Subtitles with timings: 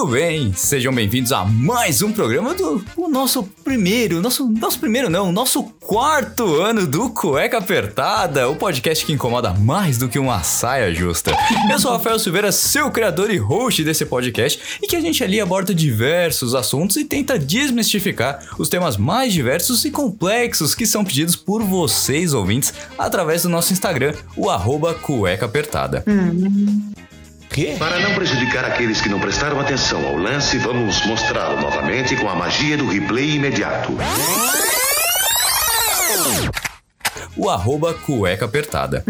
[0.00, 5.10] Muito bem, sejam bem-vindos a mais um programa do o nosso primeiro, nosso, nosso primeiro
[5.10, 10.42] não, nosso quarto ano do Cueca Apertada, o podcast que incomoda mais do que uma
[10.42, 11.36] saia justa.
[11.70, 15.38] Eu sou Rafael Silveira, seu criador e host desse podcast, e que a gente ali
[15.38, 21.36] aborda diversos assuntos e tenta desmistificar os temas mais diversos e complexos que são pedidos
[21.36, 26.02] por vocês ouvintes através do nosso Instagram, o arroba Cueca Apertada.
[26.08, 26.90] Hum.
[27.50, 27.74] Quê?
[27.78, 32.34] Para não prejudicar aqueles que não prestaram atenção ao lance, vamos mostrá-lo novamente com a
[32.34, 33.92] magia do replay imediato.
[37.36, 39.04] o arroba cueca apertada.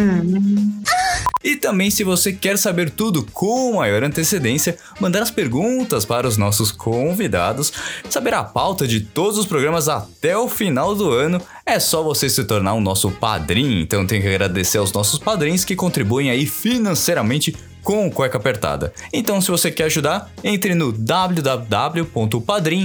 [1.43, 6.37] E também, se você quer saber tudo com maior antecedência, mandar as perguntas para os
[6.37, 7.73] nossos convidados,
[8.11, 12.29] saber a pauta de todos os programas até o final do ano, é só você
[12.29, 13.81] se tornar um nosso padrinho.
[13.81, 18.93] Então, tenho que agradecer aos nossos padrinhos que contribuem aí financeiramente com o Cueca Apertada.
[19.13, 22.11] Então, se você quer ajudar, entre no www.padrim,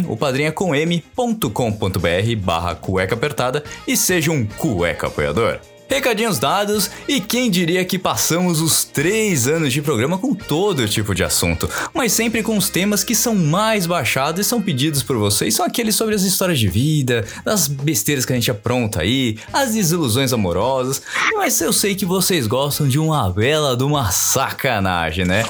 [0.07, 5.59] o padrinho é com m.com.br barra cueca apertada e seja um cueca apoiador.
[5.87, 11.13] Recadinhos dados e quem diria que passamos os três anos de programa com todo tipo
[11.13, 15.17] de assunto, mas sempre com os temas que são mais baixados e são pedidos por
[15.17, 19.37] vocês, são aqueles sobre as histórias de vida, as besteiras que a gente apronta aí,
[19.53, 21.01] as desilusões amorosas,
[21.35, 25.43] mas eu sei que vocês gostam de uma bela de uma sacanagem, né?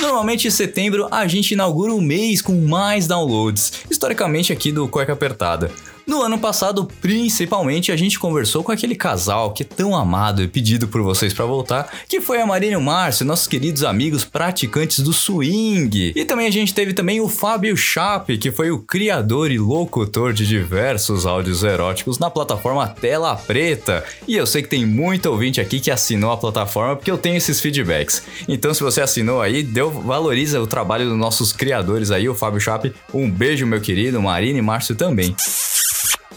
[0.00, 5.12] Normalmente em setembro a gente inaugura o mês com mais downloads, historicamente aqui do Cueca
[5.12, 5.70] Apertada.
[6.06, 10.46] No ano passado, principalmente, a gente conversou com aquele casal que é tão amado e
[10.46, 14.24] pedido por vocês pra voltar, que foi a Marina e o Márcio, nossos queridos amigos
[14.24, 16.12] praticantes do swing.
[16.14, 20.32] E também a gente teve também o Fábio Chape, que foi o criador e locutor
[20.32, 24.04] de diversos áudios eróticos na plataforma Tela Preta.
[24.28, 27.36] E eu sei que tem muito ouvinte aqui que assinou a plataforma porque eu tenho
[27.36, 28.22] esses feedbacks.
[28.46, 32.60] Então, se você assinou aí, deu, valoriza o trabalho dos nossos criadores aí, o Fábio
[32.60, 32.94] Chape.
[33.12, 35.34] Um beijo, meu querido, Marina e Márcio também.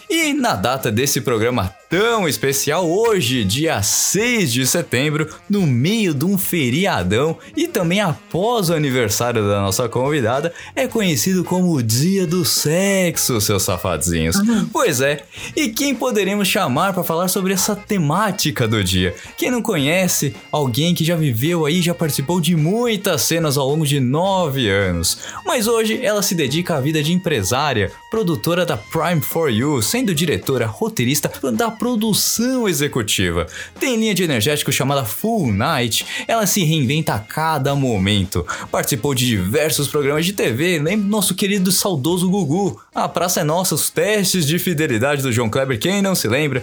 [0.09, 6.23] E na data desse programa tão especial, hoje, dia 6 de setembro, no meio de
[6.23, 12.27] um feriadão e também após o aniversário da nossa convidada, é conhecido como o Dia
[12.27, 14.37] do Sexo, seus safadinhos.
[14.71, 15.23] Pois é,
[15.55, 19.15] e quem poderíamos chamar para falar sobre essa temática do dia?
[19.35, 23.85] Quem não conhece alguém que já viveu aí, já participou de muitas cenas ao longo
[23.85, 29.21] de nove anos, mas hoje ela se dedica à vida de empresária, produtora da Prime
[29.21, 33.47] for You, sendo diretora, roteirista da produção executiva.
[33.77, 38.47] Tem linha de energético chamada Full Night, ela se reinventa a cada momento.
[38.71, 42.81] Participou de diversos programas de TV, lembra do nosso querido saudoso Gugu.
[42.95, 46.61] A Praça é Nossa, os testes de fidelidade do João Kleber, quem não se lembra?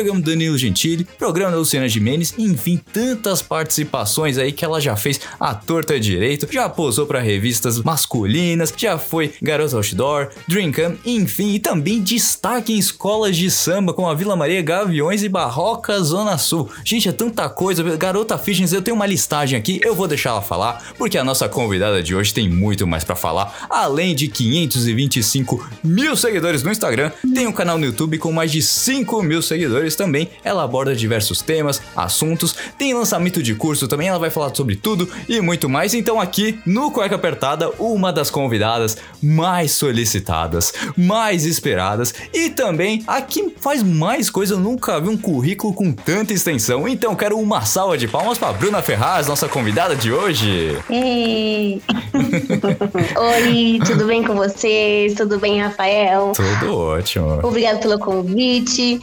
[0.00, 4.96] Programa do Danilo Gentili, programa da Luciana Gimenez, enfim, tantas participações aí que ela já
[4.96, 10.98] fez à torta direito, já posou para revistas masculinas, já foi garota outdoor, Dream Camp,
[11.04, 16.00] enfim, e também destaque em escolas de samba como a Vila Maria, Gaviões e Barroca
[16.00, 16.70] Zona Sul.
[16.82, 20.40] Gente, é tanta coisa, garota fitness, eu tenho uma listagem aqui, eu vou deixar ela
[20.40, 25.68] falar, porque a nossa convidada de hoje tem muito mais para falar, além de 525
[25.84, 29.89] mil seguidores no Instagram, tem um canal no YouTube com mais de 5 mil seguidores
[29.94, 30.28] também.
[30.44, 35.08] Ela aborda diversos temas, assuntos, tem lançamento de curso também, ela vai falar sobre tudo
[35.28, 35.94] e muito mais.
[35.94, 43.20] Então, aqui no Cueca Apertada, uma das convidadas mais solicitadas, mais esperadas e também a
[43.20, 44.54] que faz mais coisa.
[44.54, 46.88] Eu nunca vi um currículo com tanta extensão.
[46.88, 50.78] Então, quero uma salva de palmas para Bruna Ferraz, nossa convidada de hoje.
[50.88, 51.82] Ei!
[53.16, 55.14] Oi, tudo bem com vocês?
[55.14, 56.32] Tudo bem, Rafael?
[56.34, 57.40] Tudo ótimo.
[57.42, 59.00] Obrigado pelo convite.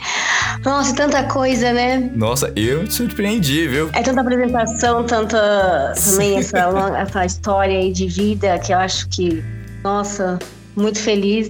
[0.77, 2.11] Nossa, tanta coisa, né?
[2.13, 3.89] Nossa, eu me surpreendi, viu?
[3.93, 9.09] É tanta apresentação, tanta também essa, longa- essa história aí de vida que eu acho
[9.09, 9.43] que,
[9.83, 10.37] nossa,
[10.75, 11.49] muito feliz.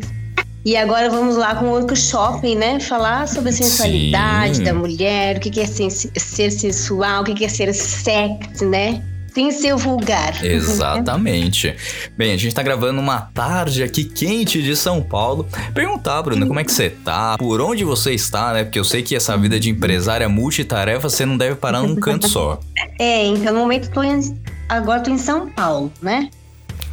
[0.64, 2.80] E agora vamos lá com o workshop, né?
[2.80, 4.64] Falar sobre a sensualidade Sim.
[4.64, 9.04] da mulher, o que é ser sensual, o que que é ser sexy, né?
[9.38, 10.44] Sem ser vulgar.
[10.44, 11.76] Exatamente.
[12.18, 15.48] Bem, a gente tá gravando uma tarde aqui quente de São Paulo.
[15.76, 17.38] Perguntar, Bruna, como é que você tá?
[17.38, 18.64] Por onde você está, né?
[18.64, 22.28] Porque eu sei que essa vida de empresária multitarefa, você não deve parar num canto
[22.28, 22.60] só.
[23.00, 24.20] É, então no momento tô em,
[24.68, 26.32] agora tô em São Paulo, né?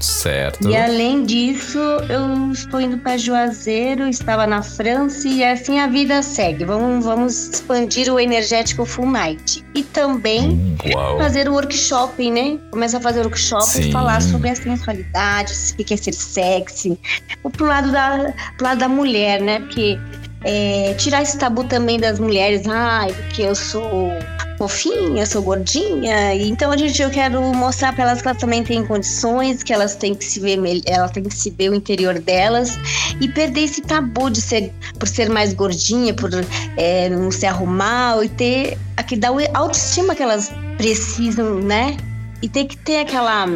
[0.04, 0.68] Certo.
[0.68, 6.22] E além disso, eu estou indo para Juazeiro, estava na França e assim a vida
[6.22, 6.64] segue.
[6.64, 9.64] Vamos, vamos expandir o energético Full Night.
[9.74, 11.18] E também Hum, Uau.
[11.18, 12.58] fazer o workshop, né?
[12.70, 13.88] Começa a fazer workshop Sim.
[13.88, 16.98] e falar sobre a sensualidade, o que é ser sexy,
[17.42, 19.60] ou pro lado da, pro lado da mulher, né?
[19.60, 19.98] Porque
[20.44, 24.10] é, tirar esse tabu também das mulheres, ai, porque eu sou
[24.58, 28.84] fofinha, sou gordinha, então a gente eu quero mostrar para elas que elas também têm
[28.84, 32.78] condições, que elas têm que se ver, elas têm que se ver o interior delas
[33.20, 36.30] e perder esse tabu de ser por ser mais gordinha, por
[36.76, 41.96] é, não se arrumar e ter aqui dar o autoestima que elas precisam, né?
[42.42, 43.46] E tem que ter aquela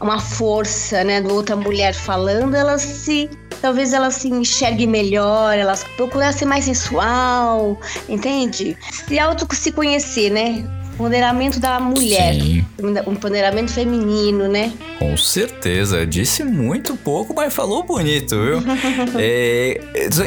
[0.00, 3.30] uma força, né, do outra mulher falando, elas se
[3.62, 8.76] talvez elas se enxerguem melhor, elas procurar ser mais sensual, entende?
[8.90, 10.81] Se auto se conhecer, né?
[10.94, 14.72] Empoderamento da mulher, Sim, um empoderamento feminino, né?
[14.98, 16.06] com certeza.
[16.06, 18.62] Disse muito pouco, mas falou bonito, viu?
[19.18, 19.80] é,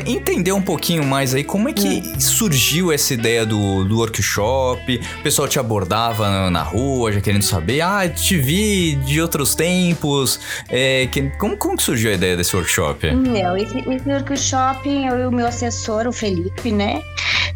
[0.05, 2.19] entender um pouquinho mais aí como é que Hum.
[2.19, 4.99] surgiu essa ideia do, do workshop.
[5.19, 7.79] O pessoal te abordava na, na rua, já querendo saber.
[7.81, 10.39] Ah, te vi de outros tempos.
[10.67, 13.11] É, que- como, como que surgiu a ideia desse workshop?
[13.15, 17.01] Meu, esse, esse workshop, eu e o meu assessor, o Felipe, né?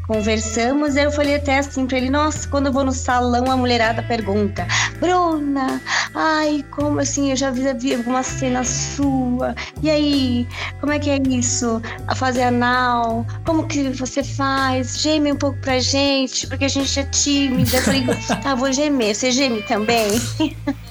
[0.08, 4.04] Conversamos, eu falei até assim pra ele, nossa, quando eu vou no salão, a mulherada
[4.04, 4.68] pergunta,
[5.00, 5.82] Bruna,
[6.14, 10.48] ai, como assim, eu já vi, vi alguma cena sua, e aí,
[10.80, 11.82] como é que é isso?
[12.08, 15.00] A fazer anal, como que você faz?
[15.00, 17.78] Geme um pouco pra gente, porque a gente é tímida.
[17.78, 18.06] Eu falei,
[18.44, 20.10] tá, vou gemer, você geme também?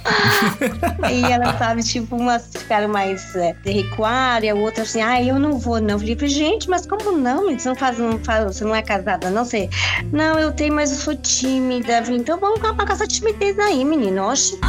[1.02, 5.22] Aí ela sabe, tipo, umas ficaram mais é, de recuar e a outra assim, ah,
[5.22, 5.94] eu não vou, não.
[5.94, 7.52] Eu falei, gente, mas como não?
[7.52, 9.68] Você não faz, não faz, você não é casada, não sei.
[10.12, 11.98] Não, eu tenho, mas eu sou tímida.
[11.98, 14.28] Eu falei, então vamos acabar com essa timidez aí, menino.
[14.28, 14.58] Oxi.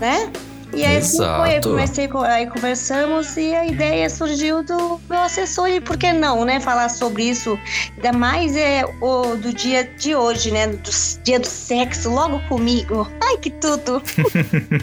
[0.00, 0.30] Né?
[0.74, 5.80] E aí foi, comecei, co- aí conversamos e a ideia surgiu do meu assessor e
[5.80, 7.58] por que não, né, falar sobre isso,
[7.96, 10.90] ainda mais é o do dia de hoje, né, do
[11.22, 14.02] dia do sexo, logo comigo, ai que tudo.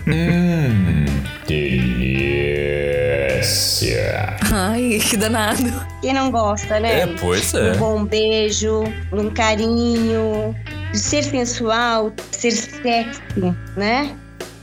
[0.07, 1.05] Hum,
[3.01, 4.37] delícia.
[4.53, 5.63] Ai, que danado.
[6.01, 7.01] Quem não gosta, né?
[7.01, 7.75] É, pois Um é.
[7.75, 10.55] bom beijo, um carinho,
[10.91, 13.21] de ser sensual, ser sexy,
[13.77, 14.15] né?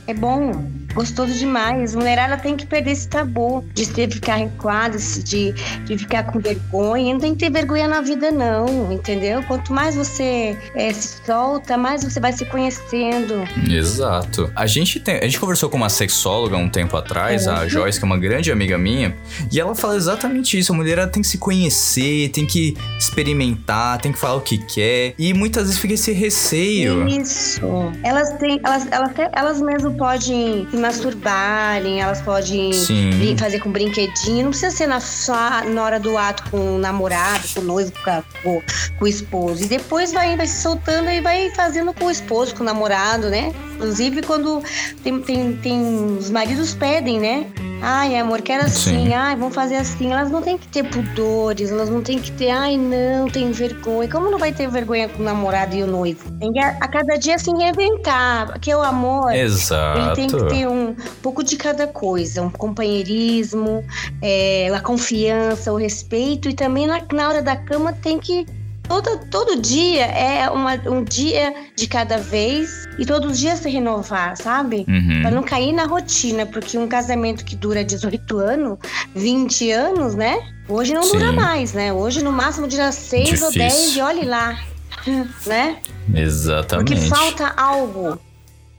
[0.07, 0.51] É bom,
[0.93, 1.95] gostoso demais.
[1.95, 5.53] Mulherada tem que perder esse tabu de ficar recuada, de,
[5.85, 7.13] de ficar com vergonha.
[7.13, 9.43] Não tem que ter vergonha na vida, não, entendeu?
[9.43, 13.43] Quanto mais você eh, se solta, mais você vai se conhecendo.
[13.69, 14.51] Exato.
[14.55, 18.05] A gente, tem, a gente conversou com uma sexóloga um tempo atrás, a Joyce, que
[18.05, 19.15] é uma grande amiga minha,
[19.51, 20.73] e ela fala exatamente isso.
[20.73, 25.13] A mulher tem que se conhecer, tem que experimentar, tem que falar o que quer.
[25.17, 27.07] E muitas vezes fica esse receio.
[27.07, 27.61] Isso.
[28.03, 33.35] Elas têm, elas, elas, elas mesmo podem masturbarem, elas podem Sim.
[33.37, 34.43] fazer com brinquedinho.
[34.43, 35.33] Não precisa ser na, só
[35.65, 38.61] na hora do ato com o namorado, com o noivo, com, a- com-
[39.01, 39.63] o esposo.
[39.63, 43.29] E depois vai, vai se soltando e vai fazendo com o esposo, com o namorado,
[43.29, 43.53] né?
[43.75, 44.61] Inclusive quando
[45.03, 47.45] tem, tem, tem os maridos pedem, né?
[47.81, 49.13] Ai, amor, quero assim, Sim.
[49.13, 50.11] ai, vamos fazer assim.
[50.11, 54.09] Elas não têm que ter pudores, elas não têm que ter, ai, não, tem vergonha.
[54.09, 56.29] Como não vai ter vergonha com o namorado e o noivo?
[56.41, 59.31] Tem que a, a cada dia se reinventar, porque o amor.
[59.31, 60.13] Ele Exato.
[60.15, 63.83] tem que ter um pouco de cada coisa, um companheirismo,
[64.21, 68.45] é, a confiança, o respeito e também na, na hora da cama tem que
[68.89, 73.69] todo, todo dia é uma, um dia de cada vez e todos os dias se
[73.69, 74.83] renovar, sabe?
[74.87, 75.21] Uhum.
[75.21, 78.79] Pra não cair na rotina, porque um casamento que dura 18 anos,
[79.15, 80.39] 20 anos, né?
[80.67, 81.35] Hoje não dura Sim.
[81.35, 81.93] mais, né?
[81.93, 83.59] Hoje no máximo dura 6 ou Difícil.
[83.59, 84.59] 10 e olhe lá,
[85.45, 85.77] né?
[86.07, 87.09] Porque Exatamente.
[87.09, 88.19] falta algo.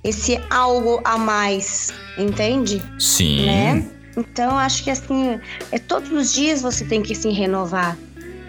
[0.03, 2.83] Esse algo a mais, entende?
[2.99, 3.47] Sim.
[3.47, 3.91] Né?
[4.17, 5.39] Então, acho que assim,
[5.71, 7.97] é todos os dias você tem que se renovar,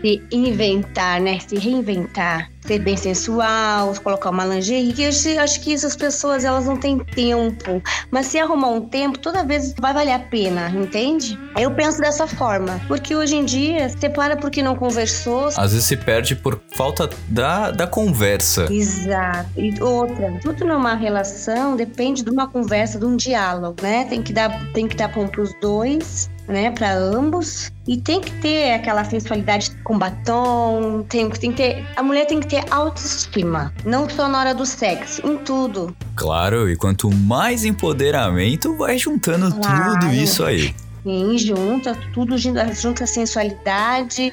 [0.01, 1.39] se inventar, né?
[1.39, 4.94] Se reinventar, ser bem sensual, colocar uma lingerie.
[4.94, 7.82] que Eu acho, que essas pessoas, elas não têm tempo.
[8.10, 11.38] Mas se arrumar um tempo, toda vez vai valer a pena, entende?
[11.58, 12.80] Eu penso dessa forma.
[12.88, 17.72] Porque hoje em dia, separa porque não conversou, Às vezes se perde por falta da,
[17.72, 18.72] da conversa.
[18.72, 19.50] Exato.
[19.58, 24.06] E outra, tudo numa relação depende de uma conversa, de um diálogo, né?
[24.06, 26.72] Tem que dar, tem que dar bom pros dois, né?
[26.72, 27.72] Para ambos.
[27.88, 32.40] E tem que ter aquela sensualidade com batom, tem, tem que ter, a mulher tem
[32.40, 35.96] que ter autoestima, não só na hora do sexo, em tudo.
[36.16, 40.00] Claro, e quanto mais empoderamento, vai juntando Claro.
[40.00, 40.76] tudo isso aí.
[41.03, 44.31] Sim, junta, tudo junta, a sensualidade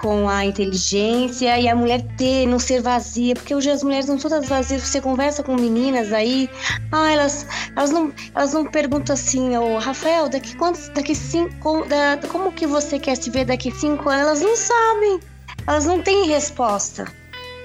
[0.00, 4.16] com a inteligência e a mulher ter, não ser vazia, porque hoje as mulheres não
[4.16, 4.82] todas vazias.
[4.82, 6.48] Você conversa com meninas aí,
[6.92, 11.84] ah, elas, elas, não, elas não perguntam assim, ô oh, Rafael, daqui quantos, daqui cinco,
[11.86, 14.26] da, como que você quer se ver daqui cinco anos?
[14.26, 15.20] Elas não sabem,
[15.66, 17.10] elas não têm resposta.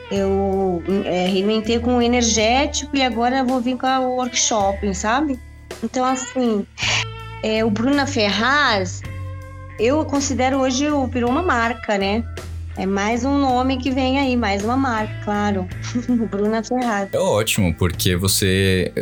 [0.10, 5.40] Eu é, com o energético e agora vou vir com o workshop, sabe?
[5.84, 6.66] Então, assim,
[7.44, 9.02] é, o Bruna Ferraz,
[9.80, 12.24] eu considero hoje virou uma marca, né?
[12.78, 15.68] É mais um nome que vem aí, mais uma marca, claro.
[16.32, 17.10] Bruna Ferraz.
[17.12, 18.94] É ótimo, porque você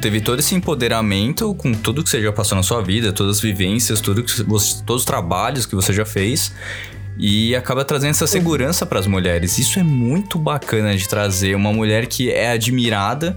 [0.00, 3.42] teve todo esse empoderamento com tudo que você já passou na sua vida, todas as
[3.42, 6.52] vivências, tudo que você, todos os trabalhos que você já fez
[7.18, 9.58] e acaba trazendo essa segurança para as mulheres.
[9.58, 13.36] Isso é muito bacana de trazer uma mulher que é admirada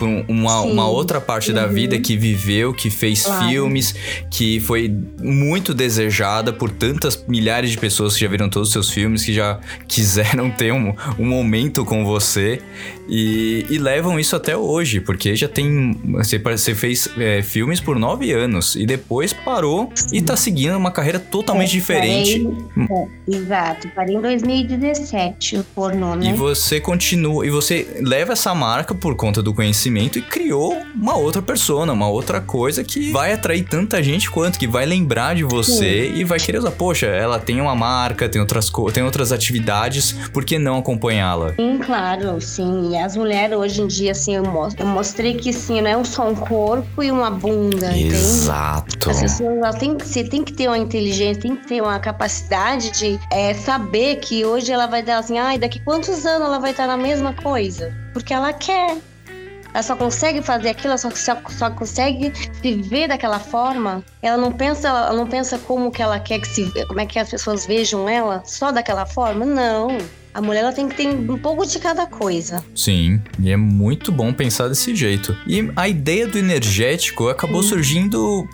[0.00, 1.56] por uma, uma outra parte uhum.
[1.56, 3.46] da vida que viveu, que fez claro.
[3.46, 3.94] filmes,
[4.30, 4.90] que foi
[5.20, 9.34] muito desejada por tantas milhares de pessoas que já viram todos os seus filmes, que
[9.34, 12.62] já quiseram ter um, um momento com você
[13.06, 16.00] e, e levam isso até hoje, porque já tem.
[16.12, 20.16] Você, você fez é, filmes por nove anos e depois parou Sim.
[20.16, 22.42] e tá seguindo uma carreira totalmente é, diferente.
[22.42, 26.30] Parei, é, exato, parei em 2017 o pornô, né?
[26.30, 30.80] E você continua, e você leva essa marca por conta do conhecimento conhecimento e criou
[30.94, 35.34] uma outra persona, uma outra coisa que vai atrair tanta gente quanto, que vai lembrar
[35.34, 36.20] de você Sim.
[36.20, 36.70] e vai querer usar.
[36.70, 41.54] Poxa, ela tem uma marca, tem outras, tem outras atividades, por que não acompanhá-la?
[41.54, 42.92] Sim, claro, sim.
[42.92, 44.44] E as mulheres hoje em dia, assim, eu,
[44.78, 47.96] eu mostrei que sim, não é só um corpo e uma bunda.
[47.96, 48.96] Exato.
[48.96, 49.10] Entende?
[49.10, 53.54] As pessoas, você tem que ter uma inteligência, tem que ter uma capacidade de é,
[53.54, 56.96] saber que hoje ela vai dar assim, ai, daqui quantos anos ela vai estar na
[56.96, 57.92] mesma coisa?
[58.12, 58.96] Porque ela quer.
[59.72, 64.04] Ela só consegue fazer aquilo, ela só, só, só consegue se ver daquela forma.
[64.22, 67.18] Ela não pensa, ela não pensa como que ela quer que se, como é que
[67.18, 69.44] as pessoas vejam ela só daquela forma.
[69.44, 69.98] Não.
[70.32, 72.64] A mulher ela tem que ter um pouco de cada coisa.
[72.74, 75.36] Sim, e é muito bom pensar desse jeito.
[75.44, 78.46] E a ideia do energético acabou surgindo.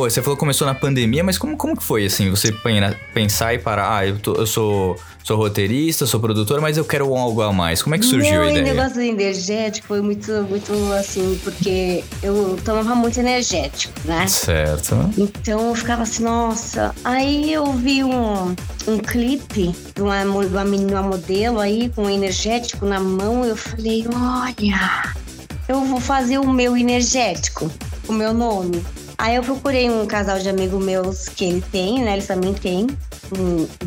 [0.00, 2.28] Você falou que começou na pandemia, mas como, como que foi assim?
[2.28, 2.54] Você
[3.14, 7.14] pensar e parar, ah, eu, tô, eu sou sou roteirista, sou produtora, mas eu quero
[7.16, 7.82] algo a mais.
[7.82, 8.64] Como é que surgiu Meu, a ideia?
[8.64, 14.26] O negócio do energético foi muito, muito assim, porque eu tomava muito energético, né?
[14.26, 14.96] Certo.
[15.16, 16.94] Então eu ficava assim, nossa.
[17.04, 18.54] Aí eu vi um,
[18.86, 23.44] um clipe de uma, uma menina modelo aí com energético na mão.
[23.44, 25.14] Eu falei, olha,
[25.68, 27.70] eu vou fazer o meu energético,
[28.08, 28.82] o meu nome.
[29.16, 32.14] Aí eu procurei um casal de amigos meus que ele tem, né?
[32.14, 32.88] Eles também têm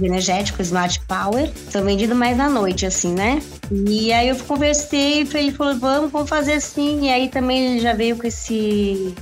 [0.01, 1.51] energético, Smart Power.
[1.69, 3.41] São vendidos mais à noite, assim, né?
[3.71, 7.05] E aí eu conversei, ele falou, vamos, vamos fazer assim.
[7.05, 9.13] E aí também ele já veio com esse,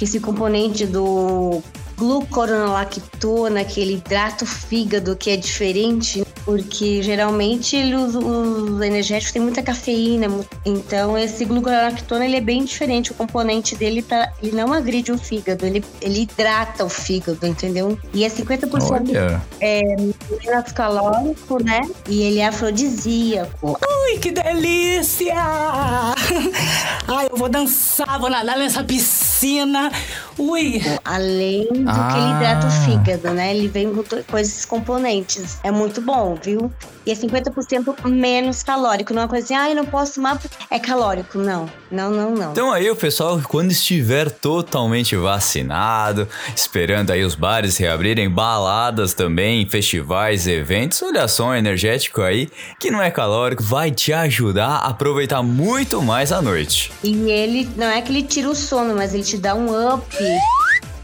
[0.00, 1.62] esse componente do
[1.96, 9.32] glucoronolactona, que ele hidrata o fígado, que é diferente, porque geralmente ele, os, os energéticos
[9.32, 10.26] têm muita cafeína,
[10.64, 15.18] então esse glucoronolactona ele é bem diferente, o componente dele pra, ele não agride o
[15.18, 17.98] fígado, ele, ele hidrata o fígado, entendeu?
[18.12, 19.42] E é 50% Olha.
[19.60, 21.80] é menos calórico, né?
[22.08, 23.78] E ele é afrodisíaco.
[24.04, 25.34] Ui, que delícia!
[27.08, 29.90] Ai, eu vou dançar, vou nadar nessa piscina.
[30.38, 30.80] Ui!
[31.04, 32.08] Além do ah.
[32.12, 32.84] que ele hidrata o ah.
[32.84, 33.54] fígado, né?
[33.54, 33.92] Ele vem
[34.30, 35.58] com esses componentes.
[35.62, 36.70] É muito bom, viu?
[37.04, 39.12] E é 50% menos calórico.
[39.12, 41.38] Não é uma coisa assim, ah, eu não posso tomar porque é calórico.
[41.38, 42.52] Não, não, não, não.
[42.52, 49.68] Então aí, o pessoal, quando estiver totalmente vacinado, esperando aí os bares reabrirem, baladas também,
[49.68, 52.48] festivais, eventos, olha só um energético aí,
[52.78, 56.92] que não é calórico, vai te ajudar a aproveitar muito mais a noite.
[57.02, 60.21] E ele, não é que ele tira o sono, mas ele te dá um up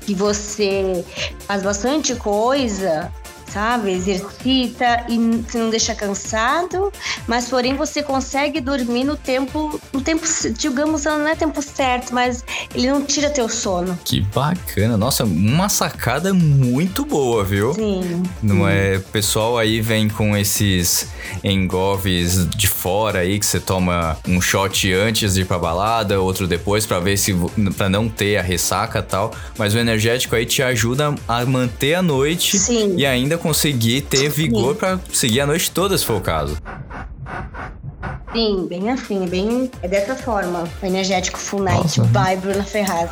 [0.01, 1.05] que você
[1.47, 3.13] faz bastante coisa
[3.59, 3.91] sabe?
[3.91, 6.93] Exercita e não deixa cansado,
[7.27, 10.25] mas porém você consegue dormir no tempo, no tempo,
[10.57, 13.99] digamos, não é tempo certo, mas ele não tira teu sono.
[14.05, 14.97] Que bacana.
[14.97, 17.75] Nossa, uma sacada muito boa, viu?
[17.75, 18.23] Sim.
[18.41, 18.71] Não sim.
[18.71, 21.09] é, pessoal aí vem com esses
[21.43, 26.47] engoves de fora aí que você toma um shot antes de ir pra balada, outro
[26.47, 27.35] depois para ver se
[27.77, 32.03] para não ter a ressaca tal, mas o energético aí te ajuda a manter a
[32.03, 32.95] noite sim.
[32.97, 36.59] e ainda conseguir ter vigor para seguir a noite toda, se for o caso.
[38.33, 39.71] Sim, bem assim, bem.
[39.83, 40.65] É dessa forma.
[40.83, 42.03] O energético Full Night Nossa.
[42.05, 43.11] by Bruna Ferraz.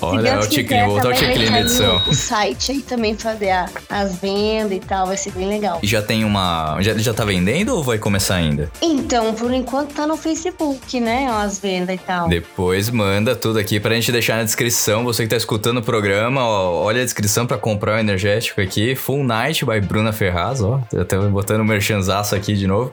[0.00, 2.00] Olha, o Ticlin, voltou o Ticlin na edição.
[2.06, 5.78] O site aí também fazer a- as vendas e tal, vai ser bem legal.
[5.82, 6.76] E já tem uma.
[6.80, 8.70] Já, já tá vendendo ou vai começar ainda?
[8.80, 11.26] Então, por enquanto tá no Facebook, né?
[11.30, 12.28] As vendas e tal.
[12.28, 15.04] Depois manda tudo aqui pra gente deixar na descrição.
[15.04, 18.94] Você que tá escutando o programa, ó, olha a descrição pra comprar o energético aqui.
[18.94, 20.80] Full Night by Bruna Ferraz, ó.
[20.98, 22.92] Até botando o merchanzaço aqui de novo.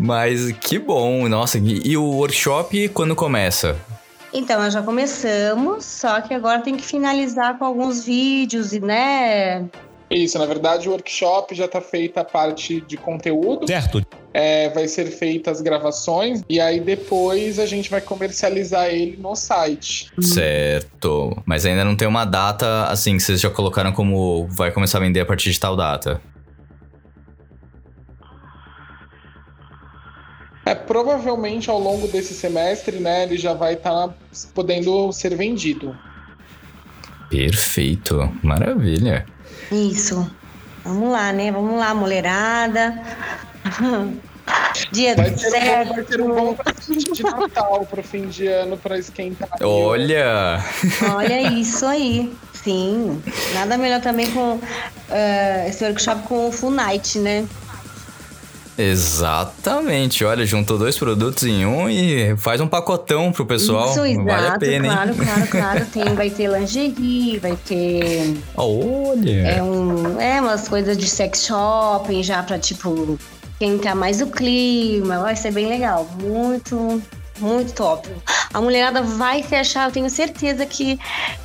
[0.00, 1.58] Mas que bom, nossa.
[1.58, 3.76] E, o workshop quando começa?
[4.32, 9.68] Então, nós já começamos, só que agora tem que finalizar com alguns vídeos e, né?
[10.10, 13.66] Isso, na verdade, o workshop já está feita a parte de conteúdo.
[13.66, 14.04] Certo.
[14.32, 19.36] É, vai ser feita as gravações e aí depois a gente vai comercializar ele no
[19.36, 20.10] site.
[20.20, 21.36] Certo.
[21.46, 25.00] Mas ainda não tem uma data assim que vocês já colocaram como vai começar a
[25.00, 26.20] vender a partir de tal data.
[30.66, 34.14] É, provavelmente ao longo desse semestre, né, ele já vai estar
[34.54, 35.96] podendo ser vendido.
[37.28, 38.32] Perfeito.
[38.42, 39.26] Maravilha.
[39.70, 40.30] Isso.
[40.84, 41.50] Vamos lá, né?
[41.50, 43.02] Vamos lá, mulherada.
[44.90, 45.94] Dia Vai ser, um, certo.
[45.94, 49.48] vai ser um bom presente de Natal pro fim de ano para esquentar.
[49.62, 50.62] Olha!
[51.14, 52.32] Olha isso aí.
[52.52, 53.22] Sim.
[53.54, 54.60] Nada melhor também com
[55.10, 57.46] eh, esse workshop com o Full Night, né?
[58.76, 60.24] Exatamente.
[60.24, 63.90] Olha, juntou dois produtos em um e faz um pacotão pro pessoal.
[63.90, 64.24] Isso, exato.
[64.24, 65.16] vale a pena, claro, hein?
[65.16, 65.86] claro, claro.
[65.92, 69.48] Tem, vai ter lingerie, vai ter Olha!
[69.48, 73.18] é, um, é umas coisas de sex shopping já pra, tipo,
[73.58, 75.20] quentar mais o clima.
[75.20, 76.08] Vai ser bem legal.
[76.20, 77.00] Muito,
[77.38, 78.08] muito top.
[78.54, 80.98] A mulherada vai se achar, eu tenho certeza que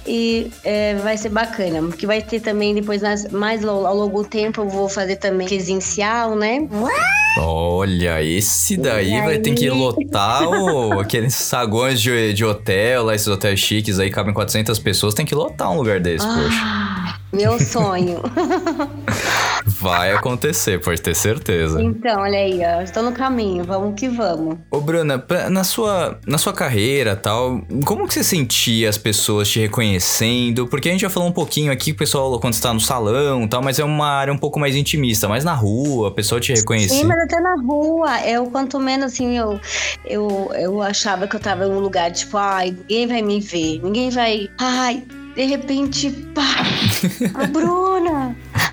[0.06, 1.82] e, é, vai ser bacana.
[1.88, 5.16] Porque vai ter também, depois, nas- mais ao, ao longo do tempo, eu vou fazer
[5.16, 6.68] também presencial, né?
[7.40, 9.70] Olha, esse daí E vai ter que aí?
[9.72, 15.14] lotar o, aqueles saguões de, de hotel, lá, esses hotéis chiques aí, cabem 400 pessoas,
[15.14, 16.60] tem que lotar um lugar desse, poxa.
[16.64, 18.22] Ah, meu sonho.
[19.70, 21.82] Vai acontecer, pode ter certeza.
[21.82, 24.58] então, olha aí, ó, estou no caminho, vamos que vamos.
[24.72, 29.50] Ô, Bruna, pra- na sua, na sua carreira tal, como que você sentia as pessoas
[29.50, 30.68] te reconhecendo?
[30.68, 33.62] Porque a gente já falou um pouquinho aqui, o pessoal, quando está no salão tal,
[33.62, 36.98] mas é uma área um pouco mais intimista, mas na rua, a pessoa te reconhecia.
[37.00, 39.60] Sim, mas até na rua, eu quanto menos assim, eu,
[40.06, 43.80] eu, eu achava que eu tava em um lugar, tipo, ai, ninguém vai me ver,
[43.84, 44.50] ninguém vai.
[44.58, 45.04] Ai,
[45.36, 46.44] de repente, pá,
[47.36, 48.09] a Bruna.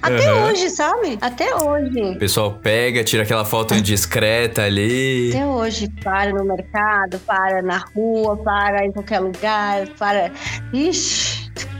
[0.07, 0.47] Até Aham.
[0.47, 1.19] hoje, sabe?
[1.21, 2.01] Até hoje.
[2.01, 5.31] O pessoal pega, tira aquela foto indiscreta ali.
[5.31, 10.31] Até hoje, para no mercado, para na rua, para em qualquer lugar, para.
[10.73, 11.36] Ixi,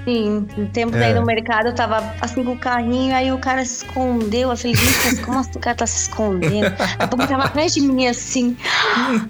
[0.07, 0.47] sim.
[0.57, 1.15] No tempo daí É.
[1.15, 4.51] no mercado, eu tava assim com o carrinho, aí o cara se escondeu.
[4.51, 6.71] Eu falei, gente, como assim o cara tá se escondendo?
[6.71, 8.57] Daqui a pouco ele tava atrás de mim assim.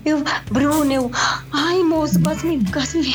[0.05, 1.11] Eu, Bruno, eu.
[1.53, 2.63] Ai, moço, quase me.
[2.71, 3.15] Quase me.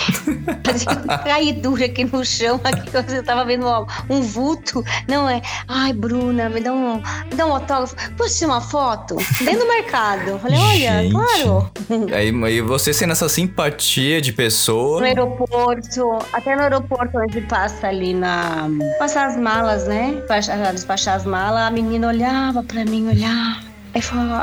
[1.23, 4.83] Caí dura aqui no chão, aqui eu tava vendo um, um vulto.
[5.07, 5.41] Não é.
[5.67, 7.95] Ai, Bruna, me dá um, me dá um autógrafo.
[8.17, 9.15] Posso tirar uma foto?
[9.39, 10.29] Dentro do mercado.
[10.29, 11.13] Eu falei, olha, Gente.
[11.13, 11.71] claro.
[12.15, 14.99] Aí, aí você sendo essa simpatia de pessoa.
[14.99, 18.69] No aeroporto, até no aeroporto onde passa ali na.
[18.97, 20.13] Passar as malas, né?
[20.13, 23.59] Despachar, despachar as malas, a menina olhava pra mim, olhava.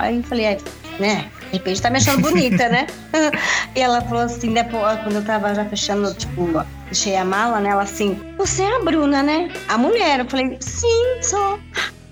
[0.01, 0.59] Aí eu falei, "É,
[1.01, 1.31] né?
[1.51, 2.87] De repente tá me achando bonita, né?
[3.75, 6.47] e ela falou assim, depois, quando eu tava já fechando, tipo,
[6.85, 7.71] deixei a mala, né?
[7.71, 9.51] Ela assim, você é a Bruna, né?
[9.69, 10.21] A mulher.
[10.21, 11.59] Eu falei, sim, sou.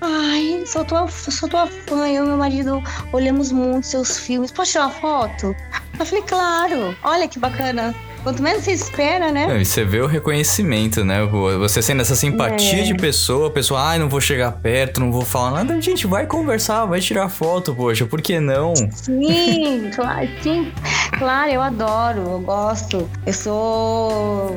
[0.01, 2.09] Ai, sou tua, sou tua fã.
[2.09, 2.83] Eu e meu marido
[3.13, 4.51] olhamos muito seus filmes.
[4.51, 5.55] Posso tirar uma foto?
[5.99, 6.97] Eu falei, claro.
[7.05, 7.95] Olha que bacana.
[8.27, 9.47] Quanto menos você espera, né?
[9.47, 11.25] Não, e você vê o reconhecimento, né?
[11.61, 12.83] Você sendo essa simpatia É.
[12.83, 15.81] de pessoa, a pessoa, ai, não vou chegar perto, não vou falar nada.
[15.81, 18.75] Gente, vai conversar, vai tirar foto, poxa, por que não?
[18.75, 20.73] Sim, claro, sim.
[21.17, 23.09] Claro, eu adoro, eu gosto.
[23.25, 24.57] Eu sou.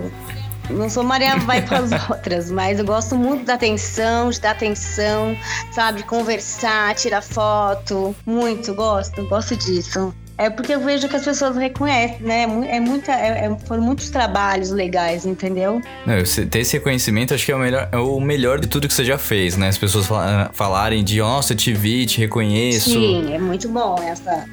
[0.71, 4.49] Não sou Maria vai para as outras, mas eu gosto muito da atenção, de dar
[4.49, 5.37] atenção,
[5.71, 5.99] sabe?
[5.99, 8.15] De conversar, tirar foto.
[8.25, 10.11] Muito, gosto, gosto disso.
[10.39, 12.43] É porque eu vejo que as pessoas reconhecem, né?
[12.43, 15.81] É mu- muita, é, é- foram muitos trabalhos legais, entendeu?
[16.05, 16.15] Não,
[16.49, 19.03] ter esse reconhecimento acho que é o melhor, é o melhor de tudo que você
[19.03, 19.67] já fez, né?
[19.67, 22.89] As pessoas fala- falarem de, nossa, eu te vi, te reconheço.
[22.91, 24.45] Sim, é muito bom essa.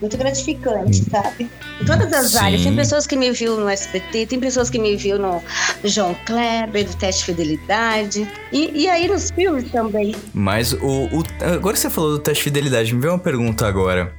[0.00, 1.48] Muito gratificante, sabe?
[1.80, 2.38] Em todas as Sim.
[2.38, 2.62] áreas.
[2.62, 5.42] Tem pessoas que me viu no SBT, tem pessoas que me viu no
[5.84, 8.28] João Kleber, do Teste de Fidelidade.
[8.52, 10.14] E, e aí nos filmes também.
[10.34, 10.78] Mas o,
[11.12, 11.22] o-
[11.54, 14.12] Agora que você falou do teste de fidelidade, me veio uma pergunta agora.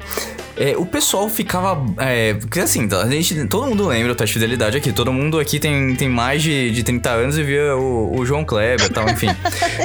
[0.58, 1.84] É, o pessoal ficava.
[1.98, 4.92] É, porque assim, a gente, todo mundo lembra o teste de fidelidade aqui.
[4.92, 8.46] Todo mundo aqui tem, tem mais de, de 30 anos e via o, o João
[8.46, 9.28] Kleber e tal, enfim.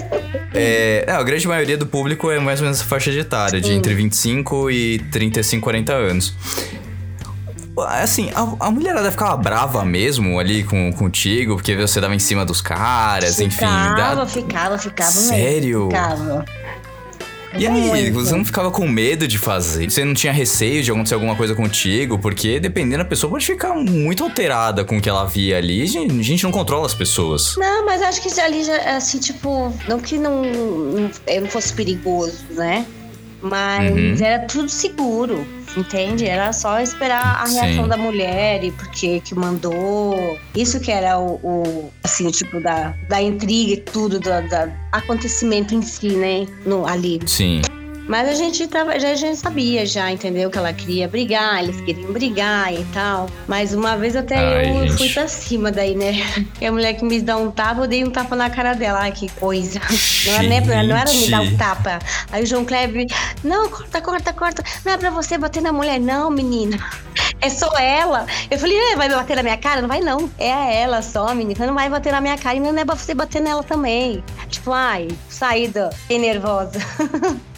[0.54, 3.72] é, a grande maioria do público é mais ou menos essa faixa de etária, de
[3.72, 6.34] entre 25 e 35, 40 anos.
[7.88, 12.44] Assim, a, a mulherada ficava brava mesmo ali com, contigo, porque você dava em cima
[12.44, 13.56] dos caras, ficava, enfim.
[13.56, 15.10] Ficava, ficava, ficava.
[15.10, 15.88] Sério?
[15.88, 16.44] Ficava.
[17.56, 19.90] E aí, você não ficava com medo de fazer?
[19.90, 22.18] Você não tinha receio de acontecer alguma coisa contigo?
[22.18, 25.82] Porque dependendo da pessoa, pode ficar muito alterada com o que ela via ali.
[25.82, 27.56] A gente não controla as pessoas.
[27.56, 31.10] Não, mas acho que ali já, assim, tipo, não que não, não,
[31.40, 32.86] não fosse perigoso, né?
[33.42, 34.24] Mas uhum.
[34.24, 36.26] era tudo seguro, entende?
[36.26, 37.88] Era só esperar a reação Sim.
[37.88, 40.38] da mulher e porque que mandou.
[40.54, 44.68] Isso que era o, o assim, o tipo da, da intriga e tudo, do da
[44.92, 46.46] acontecimento em si, né?
[46.64, 47.20] No, ali.
[47.26, 47.60] Sim.
[48.10, 50.50] Mas a gente tava, já a gente sabia já, entendeu?
[50.50, 53.30] Que ela queria brigar, eles queriam brigar e tal.
[53.46, 54.96] Mas uma vez até Ai, eu gente.
[54.98, 56.14] fui pra cima daí, né?
[56.60, 58.98] E a mulher que me dá um tapa, eu dei um tapa na cara dela.
[58.98, 59.80] Ai, que coisa.
[60.26, 62.00] Não era, nem, não era me dar um tapa.
[62.32, 63.06] Aí o João Kleber,
[63.44, 64.64] não, corta, corta, corta.
[64.84, 66.78] Não é pra você bater na mulher, não, menina.
[67.42, 68.26] É só ela.
[68.50, 69.80] Eu falei, é, vai bater na minha cara?
[69.80, 70.30] Não vai, não.
[70.36, 71.66] É ela só, menina.
[71.66, 72.56] Não vai bater na minha cara.
[72.56, 74.22] E não é pra você bater nela também.
[74.50, 76.78] Tipo, ai, saída, fiquei nervosa.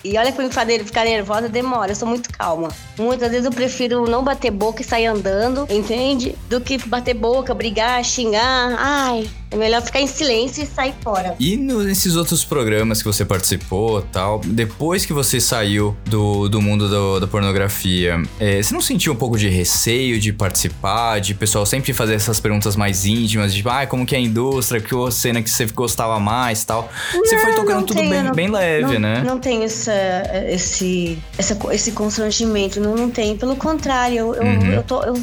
[0.05, 0.51] E olha que eu
[0.85, 2.69] ficar nervosa demora, eu sou muito calma.
[2.99, 6.35] Muitas vezes eu prefiro não bater boca e sair andando, entende?
[6.49, 8.75] Do que bater boca, brigar, xingar.
[8.79, 11.37] Ai, é melhor ficar em silêncio e sair fora.
[11.39, 16.89] E nesses outros programas que você participou tal, depois que você saiu do, do mundo
[16.89, 21.67] do, da pornografia, é, você não sentiu um pouco de receio de participar, de pessoal
[21.67, 25.43] sempre fazer essas perguntas mais íntimas, de ah, como que é a indústria, que cena
[25.43, 26.91] que você gostava mais tal?
[27.13, 29.23] Não, você foi tocando tudo tenho, bem, não, bem leve, não, né?
[29.23, 33.37] Não tem essa, esse, essa, esse constrangimento, não, não tem.
[33.37, 34.67] Pelo contrário, eu, uhum.
[34.67, 35.15] eu, eu, tô, eu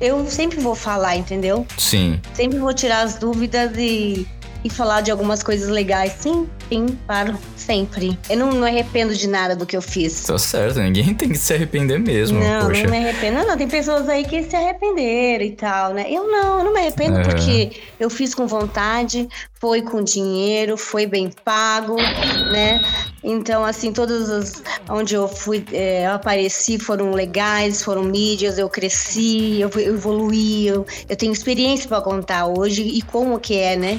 [0.00, 1.66] eu sempre vou falar, entendeu?
[1.76, 2.20] Sim.
[2.32, 4.26] Sempre vou tirar as dúvidas e,
[4.64, 6.14] e falar de algumas coisas legais.
[6.18, 8.18] Sim, sim, claro, sempre.
[8.28, 10.24] Eu não, não arrependo de nada do que eu fiz.
[10.24, 12.40] Tá certo, ninguém tem que se arrepender mesmo.
[12.40, 12.82] Não, poxa.
[12.82, 13.38] não me arrependo.
[13.38, 16.06] Não, não, tem pessoas aí que se arrependeram e tal, né?
[16.10, 17.22] Eu não, eu não me arrependo é.
[17.22, 19.28] porque eu fiz com vontade,
[19.60, 22.80] foi com dinheiro, foi bem pago, né?
[23.22, 28.68] Então, assim, todos os onde eu fui, é, eu apareci foram legais, foram mídias, eu
[28.68, 33.76] cresci, eu, eu evoluí, eu, eu tenho experiência para contar hoje e como que é,
[33.76, 33.96] né?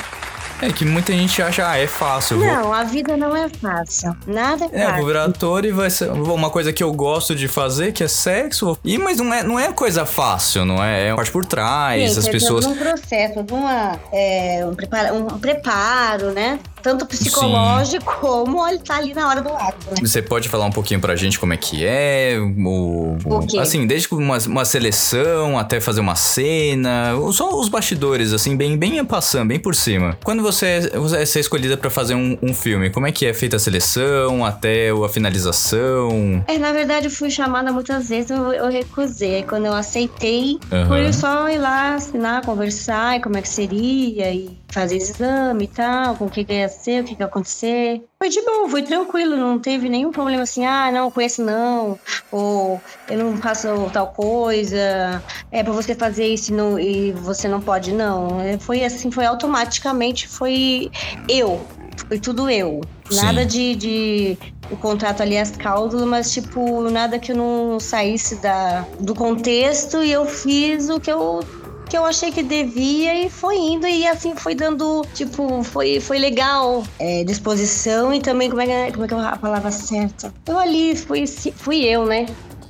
[0.62, 2.38] É que muita gente acha, ah, é fácil.
[2.38, 2.74] Não, vou...
[2.74, 4.16] a vida não é fácil.
[4.28, 4.78] Nada é fácil.
[4.78, 8.04] É, vou virar ator e vai ser uma coisa que eu gosto de fazer, que
[8.04, 8.78] é sexo.
[8.84, 11.08] E, mas não é, não é coisa fácil, não é?
[11.08, 12.66] É uma parte por trás, Sim, as pessoas.
[12.66, 16.60] um processo, uma, é, um, preparo, um preparo, né?
[16.82, 18.20] Tanto psicológico Sim.
[18.20, 19.92] como ele tá ali na hora do ato.
[19.92, 19.98] Né?
[20.02, 22.38] Você pode falar um pouquinho pra gente como é que é?
[22.40, 28.56] O, o assim, desde uma, uma seleção até fazer uma cena, só os bastidores, assim,
[28.56, 30.18] bem, bem passando, bem por cima.
[30.24, 33.56] Quando você, você é escolhida para fazer um, um, filme, como é que é feita
[33.56, 36.44] a seleção até a finalização?
[36.48, 39.44] É, na verdade, eu fui chamada muitas vezes, eu, eu recusei.
[39.44, 40.88] Quando eu aceitei, uhum.
[40.88, 45.68] foi só ir lá assinar, conversar, e como é que seria e fazer exame e
[45.68, 48.04] tal, com o que, que ia ser, o que, que ia acontecer.
[48.20, 52.00] Foi de bom, foi tranquilo, não teve nenhum problema assim, ah, não, conheço não,
[52.32, 57.62] ou eu não faço tal coisa, é pra você fazer isso no, e você não
[57.62, 58.40] pode, não.
[58.42, 60.92] É, foi assim, foi automaticamente, foi
[61.28, 61.66] eu,
[62.08, 62.82] foi tudo eu.
[63.12, 64.38] Nada de, de
[64.70, 70.04] o contrato ali, as cláusulas, mas tipo, nada que eu não saísse da, do contexto
[70.04, 71.44] e eu fiz o que eu
[71.90, 76.20] que eu achei que devia e foi indo e assim foi dando, tipo, foi, foi
[76.20, 79.72] legal é, disposição e também, como é, que, é, como é que é a palavra
[79.72, 80.32] certa?
[80.46, 82.28] Eu ali fui, fui eu, né?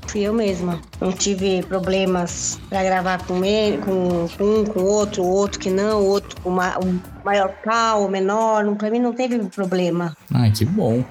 [0.07, 0.81] Fui eu mesma.
[1.01, 6.03] Não tive problemas para gravar com ele, com, com um, com outro, outro que não,
[6.03, 8.65] outro com uma, um maior pau, menor.
[8.75, 10.15] Para mim não teve problema.
[10.33, 11.03] Ai, que bom.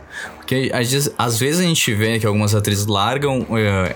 [0.49, 0.71] Porque
[1.18, 3.47] às, vezes a gente vê que algumas atrizes largam uh,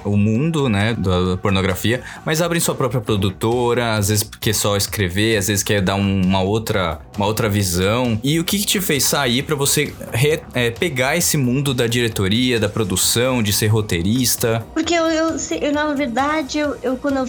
[0.05, 5.39] o mundo, né, da pornografia, mas abrem sua própria produtora, às vezes quer só escrever,
[5.39, 8.21] às vezes quer dar um, uma outra, uma outra visão.
[8.23, 11.87] E o que, que te fez sair para você re, é, pegar esse mundo da
[11.87, 14.63] diretoria, da produção, de ser roteirista?
[14.75, 17.27] Porque eu, eu, eu na verdade, eu, eu quando eu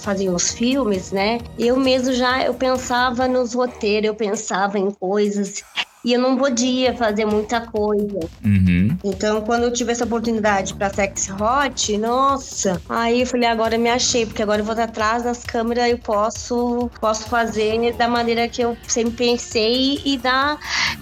[0.00, 5.62] fazia os filmes, né, eu mesmo já eu pensava nos roteiros, eu pensava em coisas
[6.06, 8.20] e eu não podia fazer muita coisa.
[8.44, 8.96] Uhum.
[9.02, 13.80] Então, quando eu tive essa oportunidade para Sex Hot, nossa, aí eu falei, agora eu
[13.80, 18.46] me achei, porque agora eu vou atrás das câmeras, eu posso, posso fazer da maneira
[18.46, 20.56] que eu sempre pensei e dar,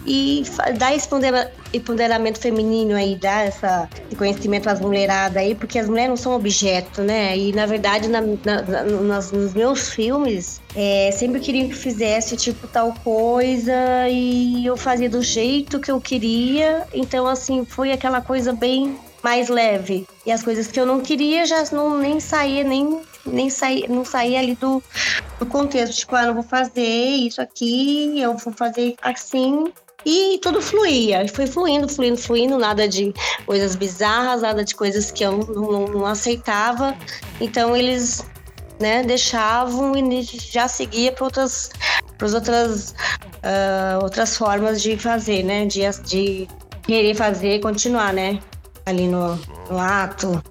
[0.06, 0.42] e
[0.78, 6.10] dar responder empoderamento feminino aí, dar essa, esse conhecimento às mulheradas aí, porque as mulheres
[6.10, 7.37] não são objeto, né?
[7.37, 8.62] E na verdade, na, na,
[9.02, 13.72] nas, nos meus filmes, é, sempre queriam que fizesse tipo tal coisa
[14.08, 16.87] e eu fazia do jeito que eu queria.
[16.92, 20.06] Então, assim, foi aquela coisa bem mais leve.
[20.26, 24.04] E as coisas que eu não queria já não nem saía, nem, nem saía, não
[24.04, 24.82] saía ali do,
[25.38, 25.96] do contexto.
[25.96, 29.72] Tipo, ah, não vou fazer isso aqui, eu vou fazer assim.
[30.06, 33.12] E tudo fluía, foi fluindo, fluindo, fluindo, nada de
[33.46, 36.94] coisas bizarras, nada de coisas que eu não, não, aceitava.
[37.40, 38.24] Então eles
[38.78, 41.70] né, deixavam e já seguia para outras,
[42.18, 46.48] para outras, uh, outras formas de fazer, né, de, de
[46.82, 48.38] querer fazer, continuar, né,
[48.84, 49.36] ali no,
[49.70, 50.42] no ato,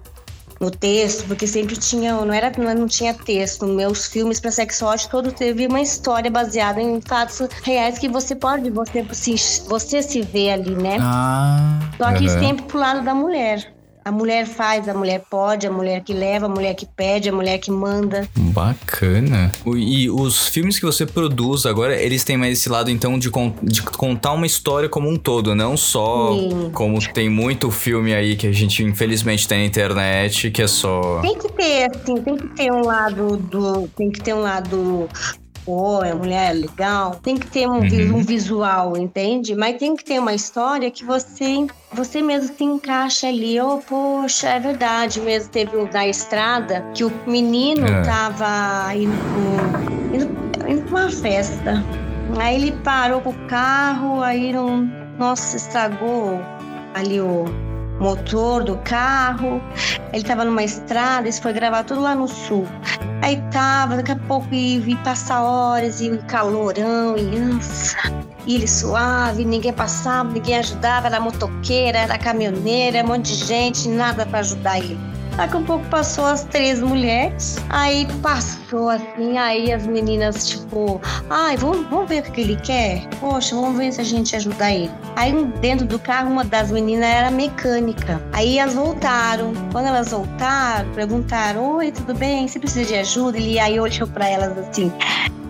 [0.63, 3.65] no texto, porque sempre tinha, não era não tinha texto.
[3.65, 8.69] Meus filmes para sexual todo teve uma história baseada em fatos reais que você pode
[8.69, 10.97] você se você se vê ali, né?
[11.01, 12.39] Ah, Só que uhum.
[12.39, 13.72] sempre pro lado da mulher.
[14.05, 17.31] A mulher faz, a mulher pode, a mulher que leva, a mulher que pede, a
[17.31, 18.27] mulher que manda.
[18.37, 19.51] Bacana.
[19.65, 23.53] E os filmes que você produz agora, eles têm mais esse lado, então, de, con-
[23.63, 26.69] de contar uma história como um todo, não só Sim.
[26.73, 31.19] como tem muito filme aí que a gente, infelizmente, tem na internet, que é só.
[31.21, 33.87] Tem que ter, assim, tem que ter um lado do.
[33.95, 35.07] Tem que ter um lado.
[35.65, 37.15] Pô, é mulher legal.
[37.23, 38.17] Tem que ter um, Uhum.
[38.17, 39.55] um visual, entende?
[39.55, 43.59] Mas tem que ter uma história que você, você mesmo se encaixa ali.
[43.61, 45.49] Oh, poxa, é verdade mesmo.
[45.49, 48.01] Teve um da estrada que o menino É.
[48.01, 49.13] tava indo,
[50.13, 51.83] indo, indo pra uma festa.
[52.39, 54.89] Aí ele parou com o carro, aí não.
[55.17, 56.39] Nossa, estragou
[56.93, 57.45] ali o
[58.03, 59.61] motor do carro.
[60.11, 62.67] Ele tava numa estrada, isso foi gravar tudo lá no sul.
[63.21, 67.97] Aí tava, daqui a pouco vi passar horas e calorão e nossa.
[68.45, 73.87] E ele suave, ninguém passava, ninguém ajudava, era motoqueira, era caminhoneira, um monte de gente,
[73.87, 75.12] nada pra ajudar ele.
[75.35, 81.57] Daqui a pouco passou as três mulheres, aí passou assim, aí as meninas, tipo, ai,
[81.57, 83.07] vamos, vamos ver o que ele quer?
[83.19, 84.91] Poxa, vamos ver se a gente ajuda ele.
[85.15, 88.21] Aí dentro do carro, uma das meninas era mecânica.
[88.31, 89.53] Aí elas voltaram.
[89.71, 92.47] Quando elas voltaram, perguntaram: Oi, tudo bem?
[92.47, 93.37] Você precisa de ajuda?
[93.37, 94.91] Ele aí olhou pra elas assim.